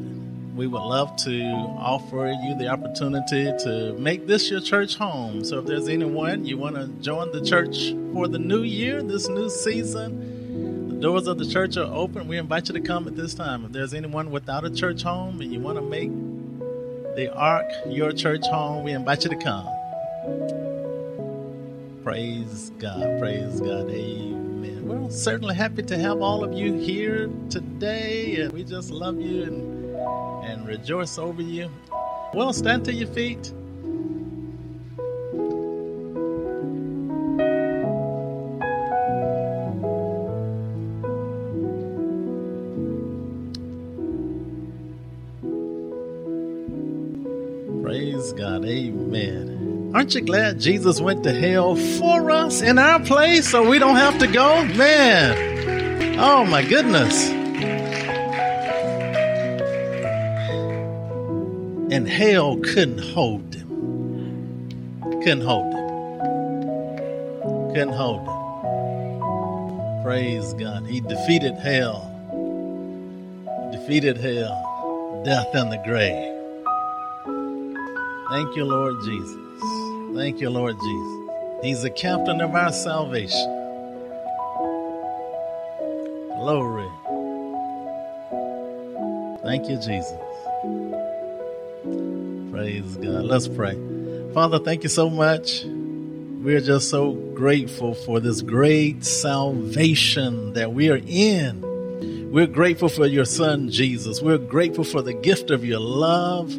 we 0.55 0.65
would 0.65 0.81
love 0.81 1.17
to 1.17 1.43
offer 1.77 2.35
you 2.43 2.57
the 2.57 2.69
opportunity 2.69 3.51
to 3.65 3.93
make 3.99 4.25
this 4.25 4.49
your 4.49 4.59
church 4.59 4.95
home. 4.95 5.43
So 5.43 5.59
if 5.59 5.67
there's 5.67 5.87
anyone 5.87 6.45
you 6.45 6.57
want 6.57 6.77
to 6.77 6.87
join 6.99 7.31
the 7.31 7.45
church 7.45 7.93
for 8.11 8.27
the 8.27 8.39
new 8.39 8.63
year, 8.63 9.03
this 9.03 9.29
new 9.29 9.51
season, 9.51 10.32
doors 11.03 11.27
of 11.27 11.37
the 11.37 11.45
church 11.45 11.75
are 11.75 11.93
open. 11.93 12.29
We 12.29 12.37
invite 12.37 12.69
you 12.69 12.73
to 12.75 12.79
come 12.79 13.09
at 13.09 13.15
this 13.17 13.33
time. 13.33 13.65
If 13.65 13.73
there's 13.73 13.93
anyone 13.93 14.31
without 14.31 14.63
a 14.63 14.69
church 14.69 15.03
home 15.03 15.41
and 15.41 15.51
you 15.51 15.59
want 15.59 15.77
to 15.77 15.81
make 15.81 16.09
the 17.17 17.29
Ark 17.35 17.69
your 17.87 18.13
church 18.13 18.47
home, 18.47 18.85
we 18.85 18.93
invite 18.93 19.25
you 19.25 19.29
to 19.31 19.35
come. 19.35 19.67
Praise 22.05 22.71
God. 22.79 23.19
Praise 23.19 23.59
God. 23.59 23.89
Amen. 23.89 24.87
We're 24.87 25.11
certainly 25.11 25.55
happy 25.55 25.83
to 25.83 25.97
have 25.97 26.21
all 26.21 26.41
of 26.41 26.53
you 26.53 26.73
here 26.75 27.29
today, 27.49 28.37
and 28.37 28.53
we 28.53 28.63
just 28.63 28.89
love 28.89 29.19
you 29.19 29.43
and 29.43 29.73
and 30.45 30.65
rejoice 30.65 31.17
over 31.17 31.41
you. 31.41 31.69
Well, 32.33 32.53
stand 32.53 32.85
to 32.85 32.93
your 32.93 33.09
feet. 33.09 33.51
Aren't 50.03 50.15
you 50.15 50.21
glad 50.21 50.59
Jesus 50.59 50.99
went 50.99 51.23
to 51.23 51.31
hell 51.31 51.77
for 51.77 52.29
us 52.29 52.61
in 52.61 52.77
our 52.77 52.99
place 52.99 53.47
so 53.47 53.69
we 53.69 53.79
don't 53.79 53.95
have 53.95 54.19
to 54.19 54.27
go? 54.27 54.65
Man. 54.65 56.19
Oh 56.19 56.43
my 56.43 56.61
goodness. 56.61 57.29
and 61.89 62.05
hell 62.05 62.57
couldn't 62.57 62.97
hold 62.97 63.55
him. 63.55 64.99
Couldn't 65.23 65.39
hold 65.39 65.73
him. 65.73 65.87
Couldn't 67.73 67.93
hold 67.93 68.27
him. 68.27 70.03
Praise 70.03 70.53
God. 70.55 70.85
He 70.85 70.99
defeated 70.99 71.55
hell. 71.55 72.09
defeated 73.71 74.17
hell, 74.17 75.21
death, 75.23 75.55
and 75.55 75.71
the 75.71 75.77
grave. 75.85 76.29
Thank 78.29 78.53
you, 78.57 78.65
Lord 78.65 78.95
Jesus. 79.05 79.92
Thank 80.15 80.39
you, 80.39 80.51
Lord 80.51 80.75
Jesus. 80.79 81.29
He's 81.63 81.81
the 81.81 81.89
captain 81.89 82.39
of 82.39 82.53
our 82.53 82.71
salvation. 82.71 83.49
Glory. 86.37 86.87
Thank 89.41 89.67
you, 89.69 89.77
Jesus. 89.77 90.13
Praise 92.51 92.97
God. 92.97 93.25
Let's 93.25 93.47
pray. 93.47 93.75
Father, 94.33 94.59
thank 94.59 94.83
you 94.83 94.89
so 94.89 95.09
much. 95.09 95.63
We're 95.65 96.61
just 96.61 96.91
so 96.91 97.13
grateful 97.33 97.95
for 97.95 98.19
this 98.19 98.41
great 98.41 99.03
salvation 99.03 100.53
that 100.53 100.73
we 100.73 100.89
are 100.91 101.01
in. 101.07 102.31
We're 102.31 102.47
grateful 102.47 102.89
for 102.89 103.07
your 103.07 103.25
son, 103.25 103.71
Jesus. 103.71 104.21
We're 104.21 104.37
grateful 104.37 104.83
for 104.83 105.01
the 105.01 105.13
gift 105.13 105.49
of 105.49 105.65
your 105.65 105.79
love. 105.79 106.51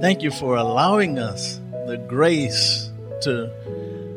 Thank 0.00 0.22
you 0.22 0.30
for 0.30 0.56
allowing 0.56 1.18
us 1.18 1.60
the 1.88 1.96
grace 1.96 2.90
to 3.22 3.50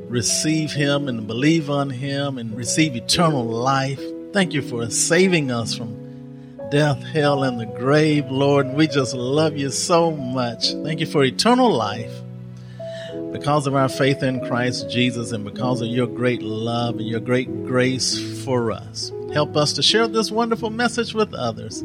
receive 0.09 0.73
him 0.73 1.07
and 1.07 1.25
believe 1.25 1.69
on 1.69 1.89
him 1.89 2.37
and 2.37 2.55
receive 2.57 2.97
eternal 2.97 3.45
life. 3.45 4.01
Thank 4.33 4.51
you 4.51 4.61
for 4.61 4.89
saving 4.89 5.51
us 5.51 5.73
from 5.73 6.59
death, 6.69 7.01
hell, 7.01 7.43
and 7.43 7.61
the 7.61 7.65
grave, 7.65 8.29
Lord. 8.29 8.73
We 8.73 8.87
just 8.87 9.13
love 9.13 9.55
you 9.55 9.69
so 9.69 10.11
much. 10.11 10.73
Thank 10.83 10.99
you 10.99 11.05
for 11.05 11.23
eternal 11.23 11.71
life. 11.71 12.11
Because 13.31 13.67
of 13.67 13.75
our 13.75 13.87
faith 13.87 14.21
in 14.21 14.45
Christ 14.45 14.89
Jesus 14.89 15.31
and 15.31 15.45
because 15.45 15.79
of 15.79 15.87
your 15.87 16.07
great 16.07 16.41
love 16.41 16.97
and 16.97 17.07
your 17.07 17.21
great 17.21 17.65
grace 17.65 18.43
for 18.43 18.73
us. 18.73 19.13
Help 19.31 19.55
us 19.55 19.71
to 19.73 19.81
share 19.81 20.09
this 20.09 20.29
wonderful 20.29 20.71
message 20.71 21.13
with 21.13 21.33
others 21.33 21.79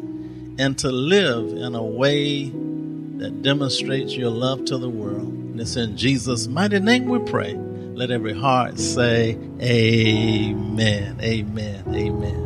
and 0.59 0.77
to 0.79 0.91
live 0.91 1.47
in 1.53 1.75
a 1.75 1.83
way 1.83 2.49
that 3.19 3.41
demonstrates 3.41 4.17
your 4.17 4.31
love 4.31 4.65
to 4.65 4.77
the 4.77 4.89
world. 4.89 5.46
And 5.57 5.65
it's 5.65 5.75
in 5.75 5.97
Jesus' 5.97 6.45
mighty 6.45 6.79
name 6.79 7.05
we 7.05 7.17
pray. 7.17 7.55
Let 7.55 8.11
every 8.11 8.39
heart 8.39 8.77
say, 8.77 9.39
Amen, 9.59 11.19
Amen, 11.19 11.83
Amen. 11.95 12.43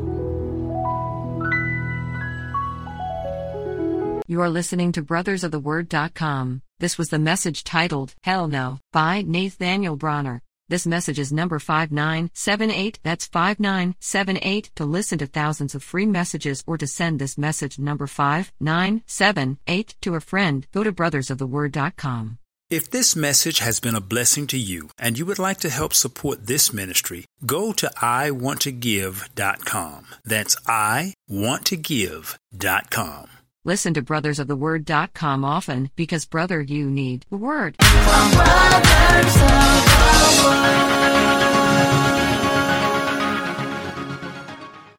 You 4.28 4.39
are 4.39 4.50
listening 4.50 4.93
to 4.93 5.04
brothersoftheword.com. 5.04 6.62
This 6.80 6.97
was 6.97 7.10
the 7.10 7.19
message 7.19 7.65
titled, 7.65 8.15
Hell 8.24 8.47
No, 8.47 8.80
by 8.93 9.24
Nathaniel 9.28 9.97
Bronner. 9.97 10.41
This 10.69 10.88
message 10.88 11.19
is 11.19 11.34
number 11.34 11.60
5978. 11.60 13.00
That's 13.04 13.26
5978. 13.26 14.71
To 14.76 14.86
listen 14.86 15.17
to 15.17 15.28
thousands 15.28 15.76
of 15.76 15.84
free 15.84 16.06
messages 16.06 16.63
or 16.65 16.78
to 16.78 16.88
send 16.88 17.19
this 17.19 17.38
message 17.38 17.78
number 17.78 18.08
5978 18.08 19.95
to 20.00 20.15
a 20.15 20.21
friend, 20.21 20.65
go 20.71 20.86
to 20.86 20.93
brothersoftheword.com. 20.93 22.38
If 22.72 22.90
this 22.90 23.16
message 23.18 23.60
has 23.60 23.82
been 23.82 23.96
a 23.96 24.02
blessing 24.02 24.48
to 24.48 24.58
you 24.58 24.90
and 24.98 25.20
you 25.20 25.26
would 25.26 25.40
like 25.40 25.60
to 25.60 25.70
help 25.70 25.94
support 25.94 26.48
this 26.48 26.72
ministry, 26.72 27.26
go 27.46 27.74
to 27.74 27.92
iwanttogive.com. 27.98 30.06
That's 30.24 30.56
iwanttogive.com. 30.56 33.28
Listen 33.66 33.94
to 33.94 34.02
brothersoftheword.com 34.02 35.44
often 35.44 35.90
because, 35.98 36.24
brother, 36.26 36.62
you 36.62 36.90
need 36.90 37.26
the 37.30 37.36
word. 37.36 37.76
From 37.82 38.32
Brothers 38.32 39.36
of 39.36 39.84
the 39.84 40.44
Word. 40.46 40.81